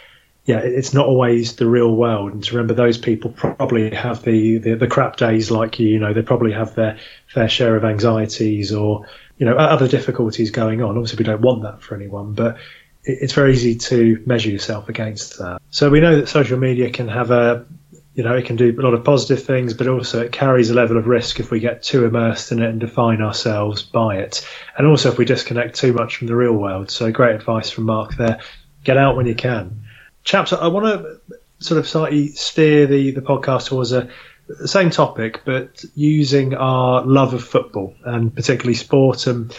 [0.45, 2.33] yeah, it's not always the real world.
[2.33, 5.99] And to remember those people probably have the, the, the crap days like you, you
[6.01, 9.07] know, they probably have their fair share of anxieties or,
[9.39, 10.97] you know, other difficulties going on.
[10.97, 12.57] Obviously we don't want that for anyone, but
[13.05, 15.61] it's very easy to measure yourself against that.
[15.71, 17.67] So we know that social media can have a
[18.15, 20.75] you know, it can do a lot of positive things, but also it carries a
[20.75, 24.47] level of risk if we get too immersed in it and define ourselves by it.
[24.77, 26.91] And also if we disconnect too much from the real world.
[26.91, 28.41] So great advice from Mark there.
[28.85, 29.85] Get out when you can.
[30.25, 31.21] Chaps, I want to
[31.59, 34.09] sort of slightly steer the, the podcast towards a
[34.49, 39.55] the same topic, but using our love of football and particularly sport and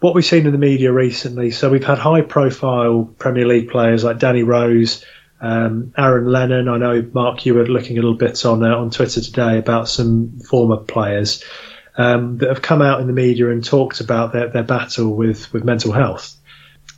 [0.00, 1.50] what we've seen in the media recently.
[1.50, 5.04] So we've had high profile Premier League players like Danny Rose,
[5.40, 8.90] um, Aaron Lennon, I know Mark, you were looking a little bit on uh, on
[8.90, 11.44] Twitter today about some former players
[11.96, 15.52] um, that have come out in the media and talked about their, their battle with,
[15.52, 16.36] with mental health.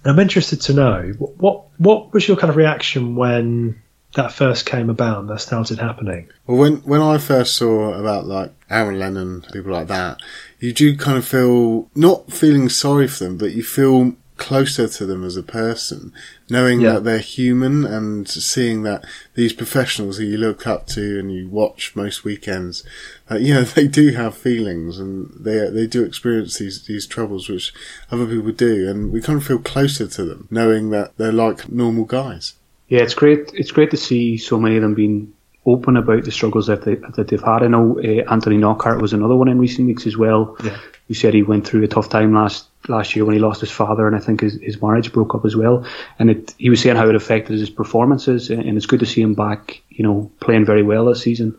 [0.04, 3.83] I'm interested to know what what was your kind of reaction when
[4.15, 6.29] that first came about and that started happening?
[6.47, 10.21] Well, when when I first saw about like Aaron Lennon, people like that,
[10.59, 15.07] you do kind of feel not feeling sorry for them, but you feel closer to
[15.07, 16.12] them as a person,
[16.51, 16.94] knowing yeah.
[16.94, 21.49] that they're human and seeing that these professionals who you look up to and you
[21.49, 22.85] watch most weekends,
[23.31, 27.49] uh, you know, they do have feelings and they they do experience these these troubles
[27.49, 27.72] which
[28.11, 31.70] other people do, and we kind of feel closer to them, knowing that they're like
[31.70, 32.55] normal guys.
[32.88, 33.51] Yeah, it's great.
[33.55, 35.33] It's great to see so many of them being
[35.66, 37.62] open about the struggles that they that they've had.
[37.62, 40.57] I know uh, Anthony Knockaert was another one in recent weeks as well.
[40.62, 40.79] Yeah.
[41.09, 43.70] Who said he went through a tough time last last year when he lost his
[43.70, 45.87] father, and I think his, his marriage broke up as well.
[46.18, 49.22] And it, he was saying how it affected his performances, and, it's good to see
[49.22, 49.83] him back.
[49.88, 51.59] You know, playing very well this season.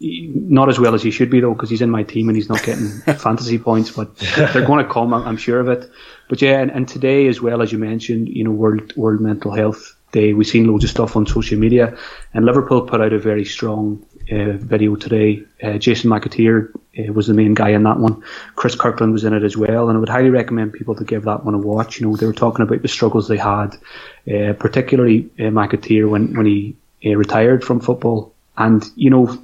[0.00, 2.48] Not as well as he should be though, because he's in my team and he's
[2.48, 3.90] not getting fantasy points.
[3.90, 5.88] But they're going to come, I'm sure of it.
[6.28, 9.52] But yeah, and, and today as well as you mentioned, you know, World World Mental
[9.52, 11.96] Health Day, we've seen loads of stuff on social media,
[12.34, 15.42] and Liverpool put out a very strong video today.
[15.62, 18.22] Uh, Jason McAteer uh, was the main guy in that one.
[18.54, 21.24] Chris Kirkland was in it as well, and I would highly recommend people to give
[21.24, 22.00] that one a watch.
[22.00, 23.76] You know, they were talking about the struggles they had,
[24.32, 29.38] uh, particularly uh, McAteer when when he uh, retired from football, and you know.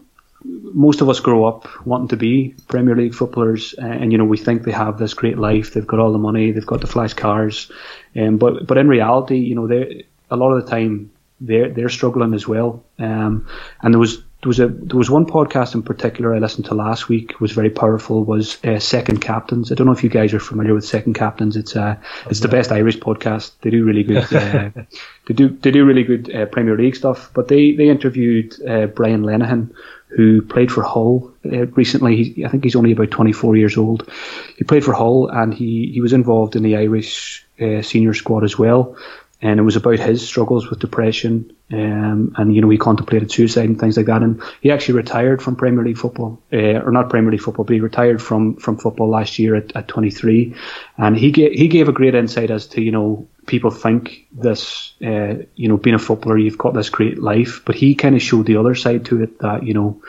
[0.48, 4.36] Most of us grow up wanting to be Premier League footballers, and you know we
[4.36, 5.72] think they have this great life.
[5.72, 7.72] They've got all the money, they've got the flash cars,
[8.14, 11.88] um, but but in reality, you know, they a lot of the time they're they're
[11.88, 12.84] struggling as well.
[12.98, 13.48] Um,
[13.82, 16.74] and there was there was a there was one podcast in particular I listened to
[16.74, 19.72] last week was very powerful was uh, Second Captains.
[19.72, 21.56] I don't know if you guys are familiar with Second Captains.
[21.56, 21.96] It's uh
[22.30, 23.52] it's the best Irish podcast.
[23.62, 24.32] They do really good.
[24.32, 24.70] Uh,
[25.26, 27.30] they do they do really good uh, Premier League stuff.
[27.34, 29.74] But they they interviewed uh, Brian Lenihan,
[30.10, 32.22] who played for Hull uh, recently.
[32.22, 34.08] He, I think he's only about 24 years old.
[34.56, 38.44] He played for Hull and he he was involved in the Irish uh, senior squad
[38.44, 38.96] as well
[39.42, 43.66] and it was about his struggles with depression, um, and you know he contemplated suicide
[43.66, 44.22] and things like that.
[44.22, 47.74] And he actually retired from Premier League football, uh, or not Premier League football, but
[47.74, 50.54] he retired from from football last year at, at 23.
[50.96, 54.94] And he gave he gave a great insight as to you know people think this,
[55.04, 58.22] uh, you know, being a footballer, you've got this great life, but he kind of
[58.22, 60.02] showed the other side to it that you know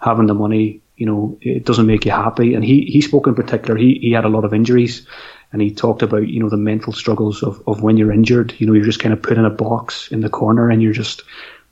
[0.00, 2.54] having the money, you know, it doesn't make you happy.
[2.54, 3.76] And he he spoke in particular.
[3.76, 5.06] He he had a lot of injuries
[5.52, 8.54] and he talked about you know the mental struggles of, of when you're injured.
[8.58, 10.92] You know, you're just kind of put in a box in the corner, and you're
[10.92, 11.22] just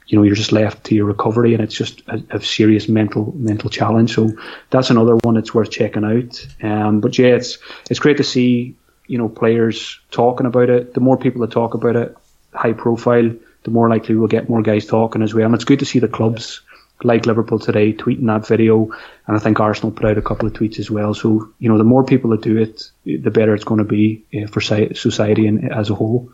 [0.07, 3.33] you know you're just left to your recovery, and it's just a, a serious mental
[3.37, 4.15] mental challenge.
[4.15, 4.31] So
[4.71, 6.47] that's another one that's worth checking out.
[6.63, 10.95] Um, but yeah, it's it's great to see you know players talking about it.
[10.95, 12.17] The more people that talk about it,
[12.53, 13.31] high profile,
[13.63, 15.47] the more likely we'll get more guys talking as well.
[15.47, 16.61] And it's good to see the clubs
[17.05, 18.91] like Liverpool today tweeting that video,
[19.27, 21.15] and I think Arsenal put out a couple of tweets as well.
[21.15, 24.25] So you know, the more people that do it, the better it's going to be
[24.35, 26.31] uh, for society and as a whole.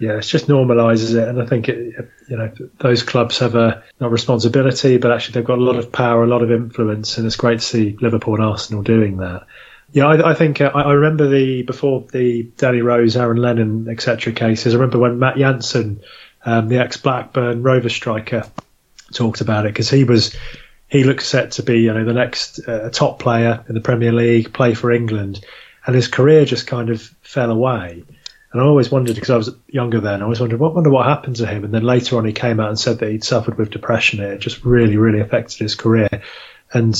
[0.00, 3.82] Yeah, it just normalises it, and I think it, you know those clubs have a
[4.00, 7.26] not responsibility, but actually they've got a lot of power, a lot of influence, and
[7.26, 9.46] it's great to see Liverpool and Arsenal doing that.
[9.90, 14.32] Yeah, I, I think uh, I remember the before the Danny Rose, Aaron Lennon, etc.
[14.32, 14.74] cases.
[14.74, 16.02] I remember when Matt Jansen,
[16.44, 18.44] um, the ex Blackburn Rover striker,
[19.12, 20.36] talked about it because he was
[20.88, 24.12] he looks set to be you know the next uh, top player in the Premier
[24.12, 25.44] League, play for England,
[25.86, 28.04] and his career just kind of fell away.
[28.50, 30.20] And I always wondered because I was younger then.
[30.20, 31.64] I always wondered what wonder what happened to him.
[31.64, 34.20] And then later on, he came out and said that he'd suffered with depression.
[34.20, 36.22] It just really, really affected his career.
[36.72, 36.96] And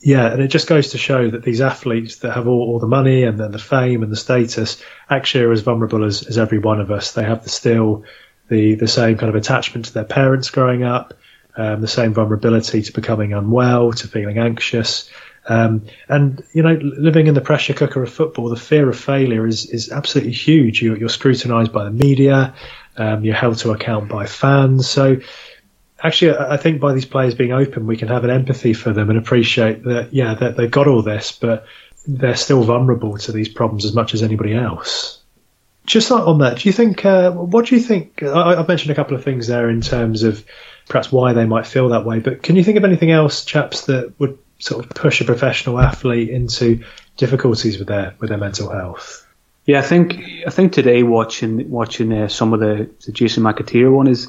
[0.00, 2.88] yeah, and it just goes to show that these athletes that have all, all the
[2.88, 6.58] money and then the fame and the status actually are as vulnerable as, as every
[6.58, 7.12] one of us.
[7.12, 8.04] They have the still
[8.48, 11.14] the the same kind of attachment to their parents growing up
[11.56, 15.10] um, the same vulnerability to becoming unwell, to feeling anxious.
[15.46, 19.46] Um, and you know, living in the pressure cooker of football, the fear of failure
[19.46, 20.82] is is absolutely huge.
[20.82, 22.54] You're, you're scrutinised by the media,
[22.96, 24.88] um, you're held to account by fans.
[24.88, 25.16] So,
[26.02, 29.08] actually, I think by these players being open, we can have an empathy for them
[29.08, 30.12] and appreciate that.
[30.12, 31.66] Yeah, that they've got all this, but
[32.06, 35.19] they're still vulnerable to these problems as much as anybody else.
[35.90, 37.04] Just on that, do you think?
[37.04, 38.22] Uh, what do you think?
[38.22, 40.46] I, I've mentioned a couple of things there in terms of
[40.88, 42.20] perhaps why they might feel that way.
[42.20, 45.80] But can you think of anything else, chaps, that would sort of push a professional
[45.80, 46.84] athlete into
[47.16, 49.26] difficulties with their with their mental health?
[49.64, 50.14] Yeah, I think
[50.46, 54.28] I think today watching watching uh, some of the, the Jason McAteer one is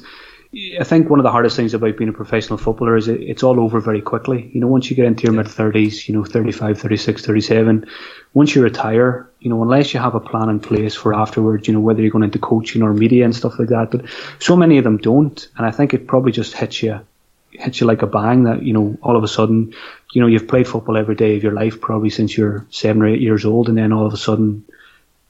[0.54, 3.42] I think one of the hardest things about being a professional footballer is it, it's
[3.42, 4.50] all over very quickly.
[4.52, 7.86] You know, once you get into your mid 30s, you know, 35, 36, 37,
[8.34, 11.72] once you retire, you know, unless you have a plan in place for afterwards, you
[11.72, 14.04] know, whether you're going into coaching or media and stuff like that, but
[14.40, 15.48] so many of them don't.
[15.56, 17.00] And I think it probably just hits you,
[17.52, 19.72] hits you like a bang that, you know, all of a sudden,
[20.12, 23.08] you know, you've played football every day of your life probably since you're seven or
[23.08, 23.70] eight years old.
[23.70, 24.66] And then all of a sudden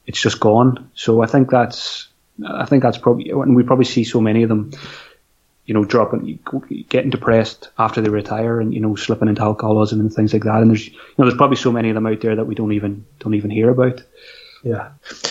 [0.04, 0.90] it's just gone.
[0.96, 2.08] So I think that's,
[2.44, 4.72] I think that's probably, and we probably see so many of them
[5.64, 6.40] you know, dropping,
[6.88, 10.60] getting depressed after they retire, and you know, slipping into alcoholism and things like that.
[10.60, 12.72] And there's, you know, there's probably so many of them out there that we don't
[12.72, 14.02] even don't even hear about.
[14.64, 14.90] Yeah,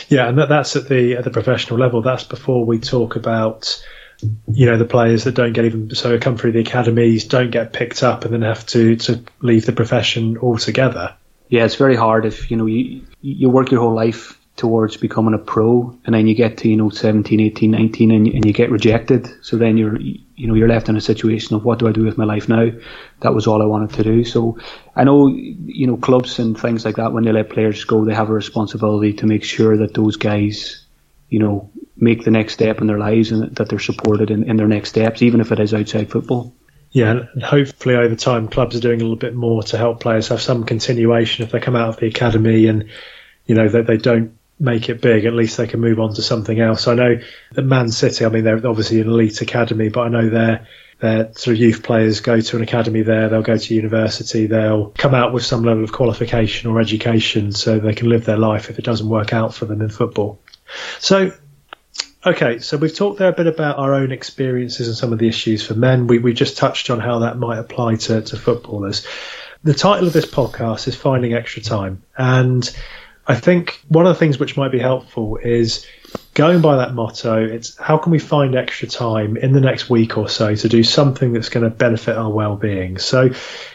[0.10, 2.02] yeah, and that, that's at the at the professional level.
[2.02, 3.84] That's before we talk about,
[4.48, 7.74] you know, the players that don't get even so come through the academies, don't get
[7.74, 11.16] picked up, and then have to to leave the profession altogether.
[11.50, 15.34] Yeah, it's very hard if you know you you work your whole life towards becoming
[15.34, 18.54] a pro and then you get to you know 17 18 19 and, and you
[18.54, 19.28] get rejected.
[19.44, 22.04] So then you're you know you're left in a situation of what do I do
[22.04, 22.70] with my life now?
[23.22, 24.24] That was all I wanted to do.
[24.24, 24.60] So
[24.96, 28.14] I know you know clubs and things like that when they let players go they
[28.14, 30.86] have a responsibility to make sure that those guys
[31.30, 34.58] you know make the next step in their lives and that they're supported in, in
[34.58, 36.54] their next steps even if it is outside football.
[36.92, 40.28] Yeah, and hopefully over time clubs are doing a little bit more to help players
[40.28, 42.90] have some continuation if they come out of the academy and
[43.48, 46.14] you know that they, they don't make it big, at least they can move on
[46.14, 46.88] to something else.
[46.88, 47.20] I know
[47.52, 50.68] that Man City, I mean, they're obviously an elite academy, but I know their
[51.00, 54.92] their sort of youth players go to an academy there, they'll go to university, they'll
[54.92, 58.70] come out with some level of qualification or education so they can live their life
[58.70, 60.40] if it doesn't work out for them in football.
[61.00, 61.32] So
[62.24, 65.28] Okay, so we've talked there a bit about our own experiences and some of the
[65.28, 66.06] issues for men.
[66.06, 69.08] We, we just touched on how that might apply to, to footballers.
[69.64, 72.04] The title of this podcast is Finding Extra Time.
[72.16, 72.70] And
[73.28, 75.86] I think one of the things which might be helpful is
[76.34, 77.44] going by that motto.
[77.44, 80.84] It's how can we find extra time in the next week or so to do
[80.84, 82.98] something that's going to benefit our well-being.
[82.98, 83.30] So,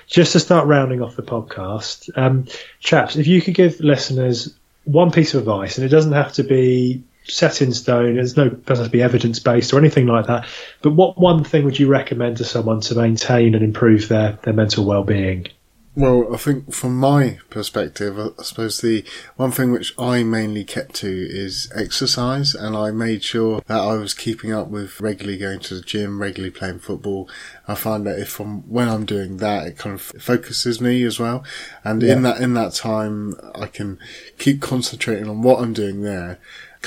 [0.07, 2.47] just to start rounding off the podcast, um,
[2.81, 6.45] chaps, if you could give listeners one piece of advice, and it doesn't have to
[6.45, 8.15] be set in stone.
[8.15, 10.47] There's no doesn't have to be evidence based or anything like that.
[10.83, 14.55] But what one thing would you recommend to someone to maintain and improve their their
[14.55, 15.49] mental well being?
[15.97, 19.03] Well, I think from my perspective, I suppose the
[19.37, 23.95] one thing which I mainly kept to is exercise, and I made sure that I
[23.95, 27.31] was keeping up with regularly going to the gym, regularly playing football.
[27.67, 31.19] I find that if I'm when I'm doing that, it kind of focuses me as
[31.19, 31.43] well,
[31.83, 32.13] and yeah.
[32.13, 33.99] in that in that time, I can
[34.37, 36.39] keep concentrating on what I'm doing there.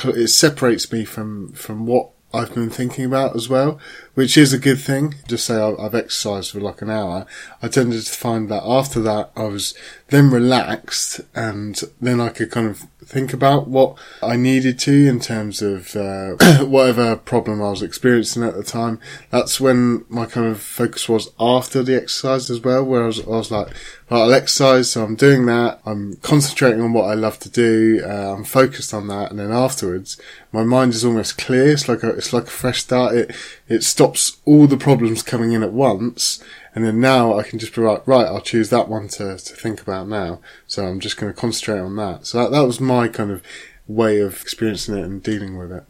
[0.04, 3.80] It separates me from from what I've been thinking about as well,
[4.20, 5.16] which is a good thing.
[5.30, 7.26] Just say I've exercised for like an hour.
[7.62, 9.74] I tended to find that after that I was
[10.10, 15.20] then relaxed and then I could kind of think about what I needed to in
[15.20, 19.00] terms of uh, whatever problem I was experiencing at the time.
[19.30, 23.20] That's when my kind of focus was after the exercise as well, where I was,
[23.22, 23.70] I was like,
[24.10, 25.80] well, I'll exercise, so I'm doing that.
[25.86, 28.02] I'm concentrating on what I love to do.
[28.04, 30.20] Uh, I'm focused on that, and then afterwards,
[30.52, 31.72] my mind is almost clear.
[31.72, 33.16] It's like a, it's like a fresh start.
[33.16, 33.36] It
[33.68, 34.09] it stops
[34.46, 36.44] all the problems coming in at once,
[36.76, 39.56] and then now I can just be like, right, I'll choose that one to, to
[39.56, 40.40] think about now.
[40.68, 42.26] So I'm just going to concentrate on that.
[42.26, 43.42] So that, that was my kind of
[43.88, 45.84] way of experiencing it and dealing with it.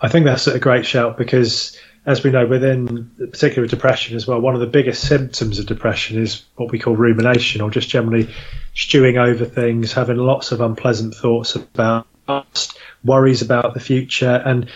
[0.00, 4.40] I think that's a great shout because, as we know, within particularly depression as well,
[4.40, 8.28] one of the biggest symptoms of depression is what we call rumination, or just generally
[8.74, 14.70] stewing over things, having lots of unpleasant thoughts about past, worries about the future, and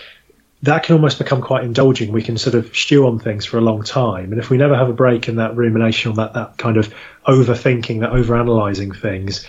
[0.66, 2.12] that can almost become quite indulging.
[2.12, 4.32] We can sort of stew on things for a long time.
[4.32, 6.92] And if we never have a break in that rumination that, that kind of
[7.26, 9.46] overthinking, that overanalyzing things,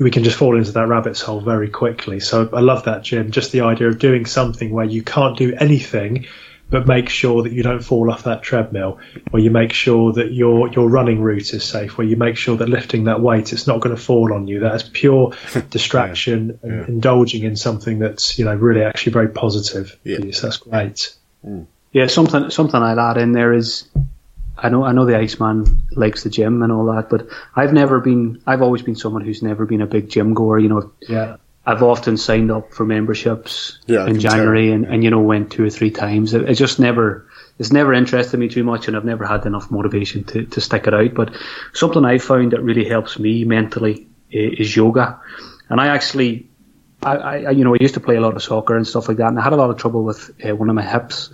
[0.00, 2.20] we can just fall into that rabbit's hole very quickly.
[2.20, 3.30] So I love that, Jim.
[3.30, 6.26] Just the idea of doing something where you can't do anything
[6.70, 8.98] but make sure that you don't fall off that treadmill,
[9.30, 12.56] where you make sure that your your running route is safe, where you make sure
[12.56, 14.60] that lifting that weight it's not going to fall on you.
[14.60, 15.32] That's pure
[15.70, 16.78] distraction yeah, yeah.
[16.80, 19.98] and indulging in something that's you know really actually very positive.
[20.04, 20.30] Yeah.
[20.32, 21.14] So that's great.
[21.46, 21.66] Mm.
[21.92, 23.88] Yeah, something something I add in there is
[24.56, 28.00] I know I know the Iceman likes the gym and all that, but I've never
[28.00, 30.58] been I've always been someone who's never been a big gym goer.
[30.58, 31.36] You know, yeah.
[31.68, 35.66] I've often signed up for memberships yeah, in January and, and you know went two
[35.66, 36.32] or three times.
[36.32, 39.70] It, it, just never it's never interested me too much, and I've never had enough
[39.70, 41.12] motivation to, to stick it out.
[41.12, 41.36] But
[41.74, 45.20] something I found that really helps me mentally is yoga,
[45.68, 46.48] and I actually.
[47.00, 49.18] I, I, you know, I used to play a lot of soccer and stuff like
[49.18, 51.30] that, and I had a lot of trouble with uh, one of my hips.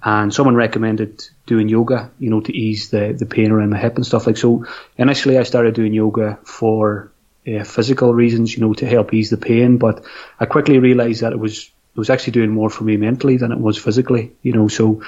[0.00, 3.96] And someone recommended doing yoga, you know, to ease the, the pain around my hip
[3.96, 4.36] and stuff like.
[4.36, 4.64] So
[4.96, 7.10] initially, I started doing yoga for
[7.48, 9.78] uh, physical reasons, you know, to help ease the pain.
[9.78, 10.04] But
[10.38, 13.52] I quickly realised that it was it was actually doing more for me mentally than
[13.52, 14.68] it was physically, you know.
[14.68, 15.02] So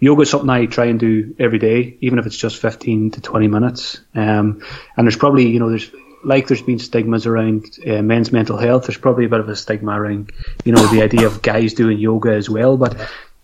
[0.00, 3.20] yoga is something I try and do every day, even if it's just 15 to
[3.20, 4.00] 20 minutes.
[4.14, 4.62] Um,
[4.96, 5.90] and there's probably, you know, there's
[6.24, 8.86] like there's been stigmas around uh, men's mental health.
[8.86, 10.32] There's probably a bit of a stigma around,
[10.64, 12.76] you know, the idea of guys doing yoga as well.
[12.76, 12.96] But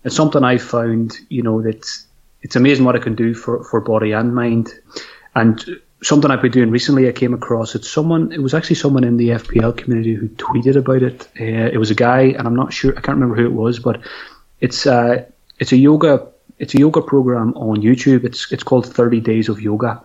[0.03, 1.85] it's something I found, you know, that
[2.41, 4.73] it's amazing what it can do for, for body and mind.
[5.35, 5.63] And
[6.01, 8.31] something I've been doing recently, I came across it's someone.
[8.31, 11.27] It was actually someone in the FPL community who tweeted about it.
[11.39, 12.91] Uh, it was a guy, and I'm not sure.
[12.91, 14.01] I can't remember who it was, but
[14.59, 15.25] it's uh,
[15.59, 16.27] it's a yoga
[16.59, 18.25] it's a yoga program on YouTube.
[18.25, 20.01] It's it's called 30 Days of Yoga,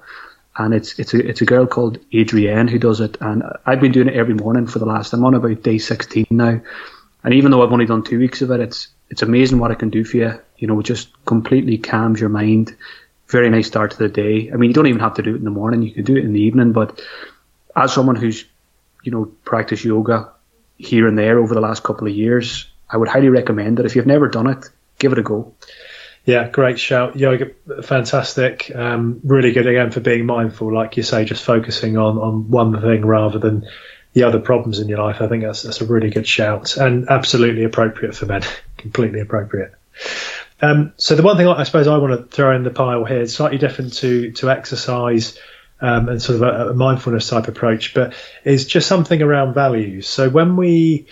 [0.56, 3.16] and it's it's a it's a girl called Adriene who does it.
[3.20, 5.12] And I've been doing it every morning for the last.
[5.12, 6.60] I'm on about day 16 now,
[7.24, 9.78] and even though I've only done two weeks of it, it's it's amazing what it
[9.80, 10.40] can do for you.
[10.56, 12.74] You know, it just completely calms your mind
[13.28, 14.50] very nice start to the day.
[14.52, 16.16] I mean, you don't even have to do it in the morning; you can do
[16.16, 16.72] it in the evening.
[16.72, 17.00] But
[17.74, 18.44] as someone who's,
[19.02, 20.32] you know, practiced yoga
[20.76, 23.86] here and there over the last couple of years, I would highly recommend it.
[23.86, 24.68] If you've never done it,
[24.98, 25.54] give it a go.
[26.24, 27.16] Yeah, great shout.
[27.16, 27.50] Yoga,
[27.82, 28.74] fantastic.
[28.74, 32.80] Um, really good again for being mindful, like you say, just focusing on, on one
[32.80, 33.68] thing rather than
[34.14, 35.20] the other problems in your life.
[35.20, 38.42] I think that's that's a really good shout and absolutely appropriate for men.
[38.78, 39.72] Completely appropriate.
[40.60, 43.22] Um, so the one thing I suppose I want to throw in the pile here
[43.22, 45.38] is slightly different to to exercise
[45.80, 50.08] um, and sort of a, a, mindfulness type approach, but is just something around values.
[50.08, 51.06] So when we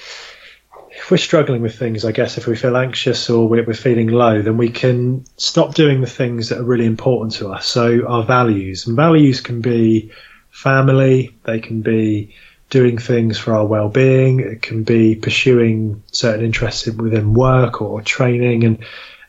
[0.90, 4.09] if we're struggling with things, I guess if we feel anxious or we're, we're feeling
[4.09, 7.66] low, then we can stop doing the things that are really important to us.
[7.66, 10.12] So our values and values can be
[10.51, 12.34] family, they can be
[12.70, 18.64] doing things for our well-being, it can be pursuing certain interests within work or training
[18.64, 18.78] and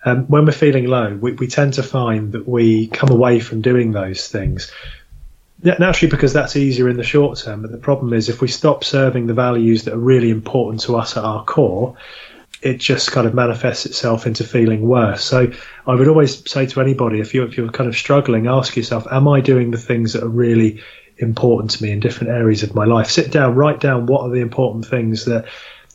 [0.05, 3.61] um, when we're feeling low, we, we tend to find that we come away from
[3.61, 4.71] doing those things
[5.63, 7.61] naturally because that's easier in the short term.
[7.61, 10.97] But the problem is if we stop serving the values that are really important to
[10.97, 11.95] us at our core,
[12.61, 15.23] it just kind of manifests itself into feeling worse.
[15.23, 15.51] So
[15.85, 19.07] I would always say to anybody, if you if you're kind of struggling, ask yourself,
[19.11, 20.81] am I doing the things that are really
[21.17, 23.09] important to me in different areas of my life?
[23.09, 25.45] Sit down, write down what are the important things that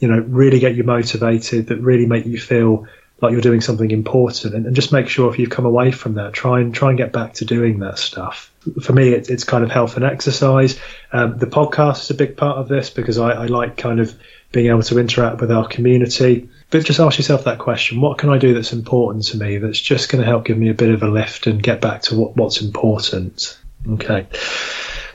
[0.00, 2.86] you know really get you motivated, that really make you feel
[3.20, 6.14] like you're doing something important and, and, just make sure if you've come away from
[6.14, 8.52] that try and try and get back to doing that stuff
[8.82, 10.78] for me, it, it's kind of health and exercise.
[11.12, 14.18] Um, the podcast is a big part of this because I, I like kind of
[14.52, 16.48] being able to interact with our community.
[16.70, 19.58] But just ask yourself that question: What can I do that's important to me?
[19.58, 22.02] That's just going to help give me a bit of a lift and get back
[22.02, 23.58] to what, what's important.
[23.88, 24.26] Okay.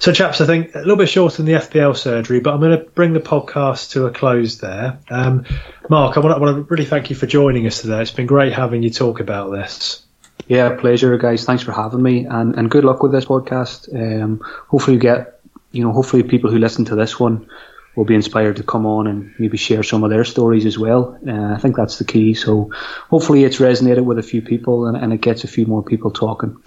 [0.03, 2.77] So, chaps, I think a little bit shorter than the FPL surgery, but I'm going
[2.77, 4.99] to bring the podcast to a close there.
[5.09, 5.45] Um,
[5.89, 8.01] Mark, I want, to, I want, to, really thank you for joining us today.
[8.01, 10.05] It's been great having you talk about this.
[10.45, 11.45] Yeah, pleasure, guys.
[11.45, 13.95] Thanks for having me, and, and good luck with this podcast.
[13.95, 15.39] Um, hopefully, you get
[15.71, 17.49] you know, hopefully, people who listen to this one
[17.95, 21.17] will be inspired to come on and maybe share some of their stories as well.
[21.25, 22.33] Uh, I think that's the key.
[22.33, 22.71] So,
[23.09, 26.11] hopefully, it's resonated with a few people and, and it gets a few more people
[26.11, 26.61] talking.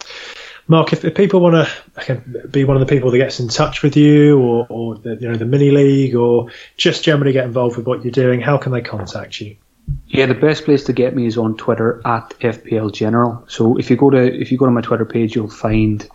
[0.69, 1.69] Mark, if, if people want
[2.07, 2.17] to
[2.51, 5.29] be one of the people that gets in touch with you, or, or the, you
[5.29, 8.73] know the mini league, or just generally get involved with what you're doing, how can
[8.73, 9.57] they contact you?
[10.09, 13.45] Yeah, the best place to get me is on Twitter at FPL General.
[13.49, 16.09] So if you go to if you go to my Twitter page, you'll find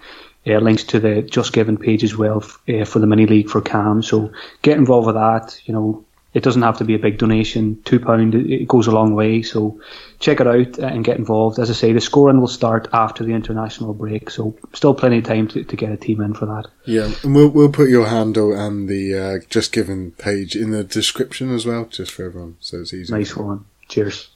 [0.45, 3.49] uh, links to the Just Giving page as well f- uh, for the mini league
[3.49, 4.03] for CALM.
[4.03, 4.31] So
[4.61, 5.59] get involved with that.
[5.65, 7.81] You know, it doesn't have to be a big donation.
[7.83, 9.41] Two pound it goes a long way.
[9.41, 9.81] So
[10.19, 11.59] check it out and get involved.
[11.59, 15.25] As I say, the scoring will start after the international break, so still plenty of
[15.25, 16.67] time to, to get a team in for that.
[16.85, 20.83] Yeah, and we'll we'll put your handle and the uh, just given page in the
[20.83, 23.13] description as well, just for everyone, so it's easy.
[23.13, 23.65] Nice one.
[23.89, 24.29] Cheers.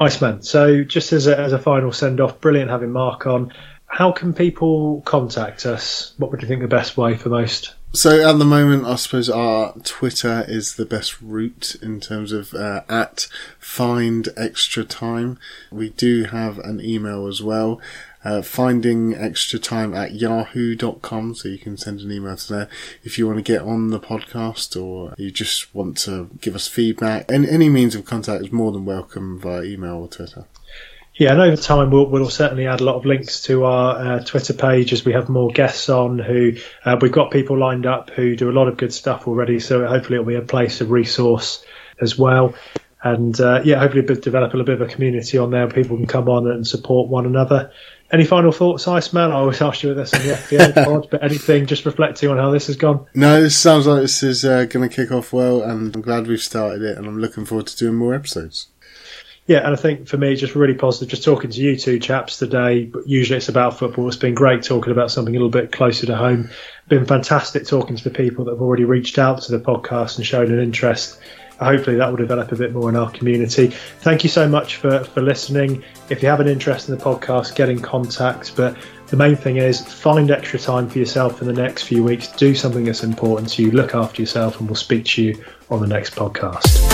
[0.00, 0.42] Iceman.
[0.42, 3.52] So just as a, as a final send off, brilliant having Mark on.
[3.84, 6.14] How can people contact us?
[6.16, 7.74] What would you think the best way for most?
[7.92, 12.54] So at the moment, I suppose our Twitter is the best route in terms of
[12.54, 13.26] uh, at
[13.58, 15.40] find extra time.
[15.72, 17.80] We do have an email as well.
[18.22, 22.68] Uh, finding extra time at yahoo.com so you can send an email to there
[23.02, 26.68] if you want to get on the podcast or you just want to give us
[26.68, 30.44] feedback and any means of contact is more than welcome via email or twitter
[31.20, 34.24] yeah, and over time we'll, we'll certainly add a lot of links to our uh,
[34.24, 36.18] Twitter page as we have more guests on.
[36.18, 39.60] Who uh, we've got people lined up who do a lot of good stuff already.
[39.60, 41.62] So hopefully it'll be a place of resource
[42.00, 42.54] as well.
[43.02, 45.66] And uh, yeah, hopefully develop a little bit of a community on there.
[45.66, 47.70] Where people can come on and support one another.
[48.10, 49.30] Any final thoughts, Iceman?
[49.30, 52.50] I always ask you this on the FPL pod, but anything just reflecting on how
[52.50, 53.04] this has gone?
[53.14, 56.26] No, this sounds like this is uh, going to kick off well, and I'm glad
[56.28, 58.68] we've started it, and I'm looking forward to doing more episodes.
[59.50, 61.08] Yeah, and I think for me, just really positive.
[61.08, 62.84] Just talking to you two chaps today.
[62.84, 64.06] But usually it's about football.
[64.06, 66.48] It's been great talking about something a little bit closer to home.
[66.86, 70.24] Been fantastic talking to the people that have already reached out to the podcast and
[70.24, 71.18] shown an interest.
[71.58, 73.72] Hopefully that will develop a bit more in our community.
[74.02, 75.82] Thank you so much for, for listening.
[76.10, 78.54] If you have an interest in the podcast, get in contact.
[78.54, 78.76] But
[79.08, 82.28] the main thing is find extra time for yourself in the next few weeks.
[82.28, 83.72] Do something that's important to you.
[83.72, 86.89] Look after yourself, and we'll speak to you on the next podcast.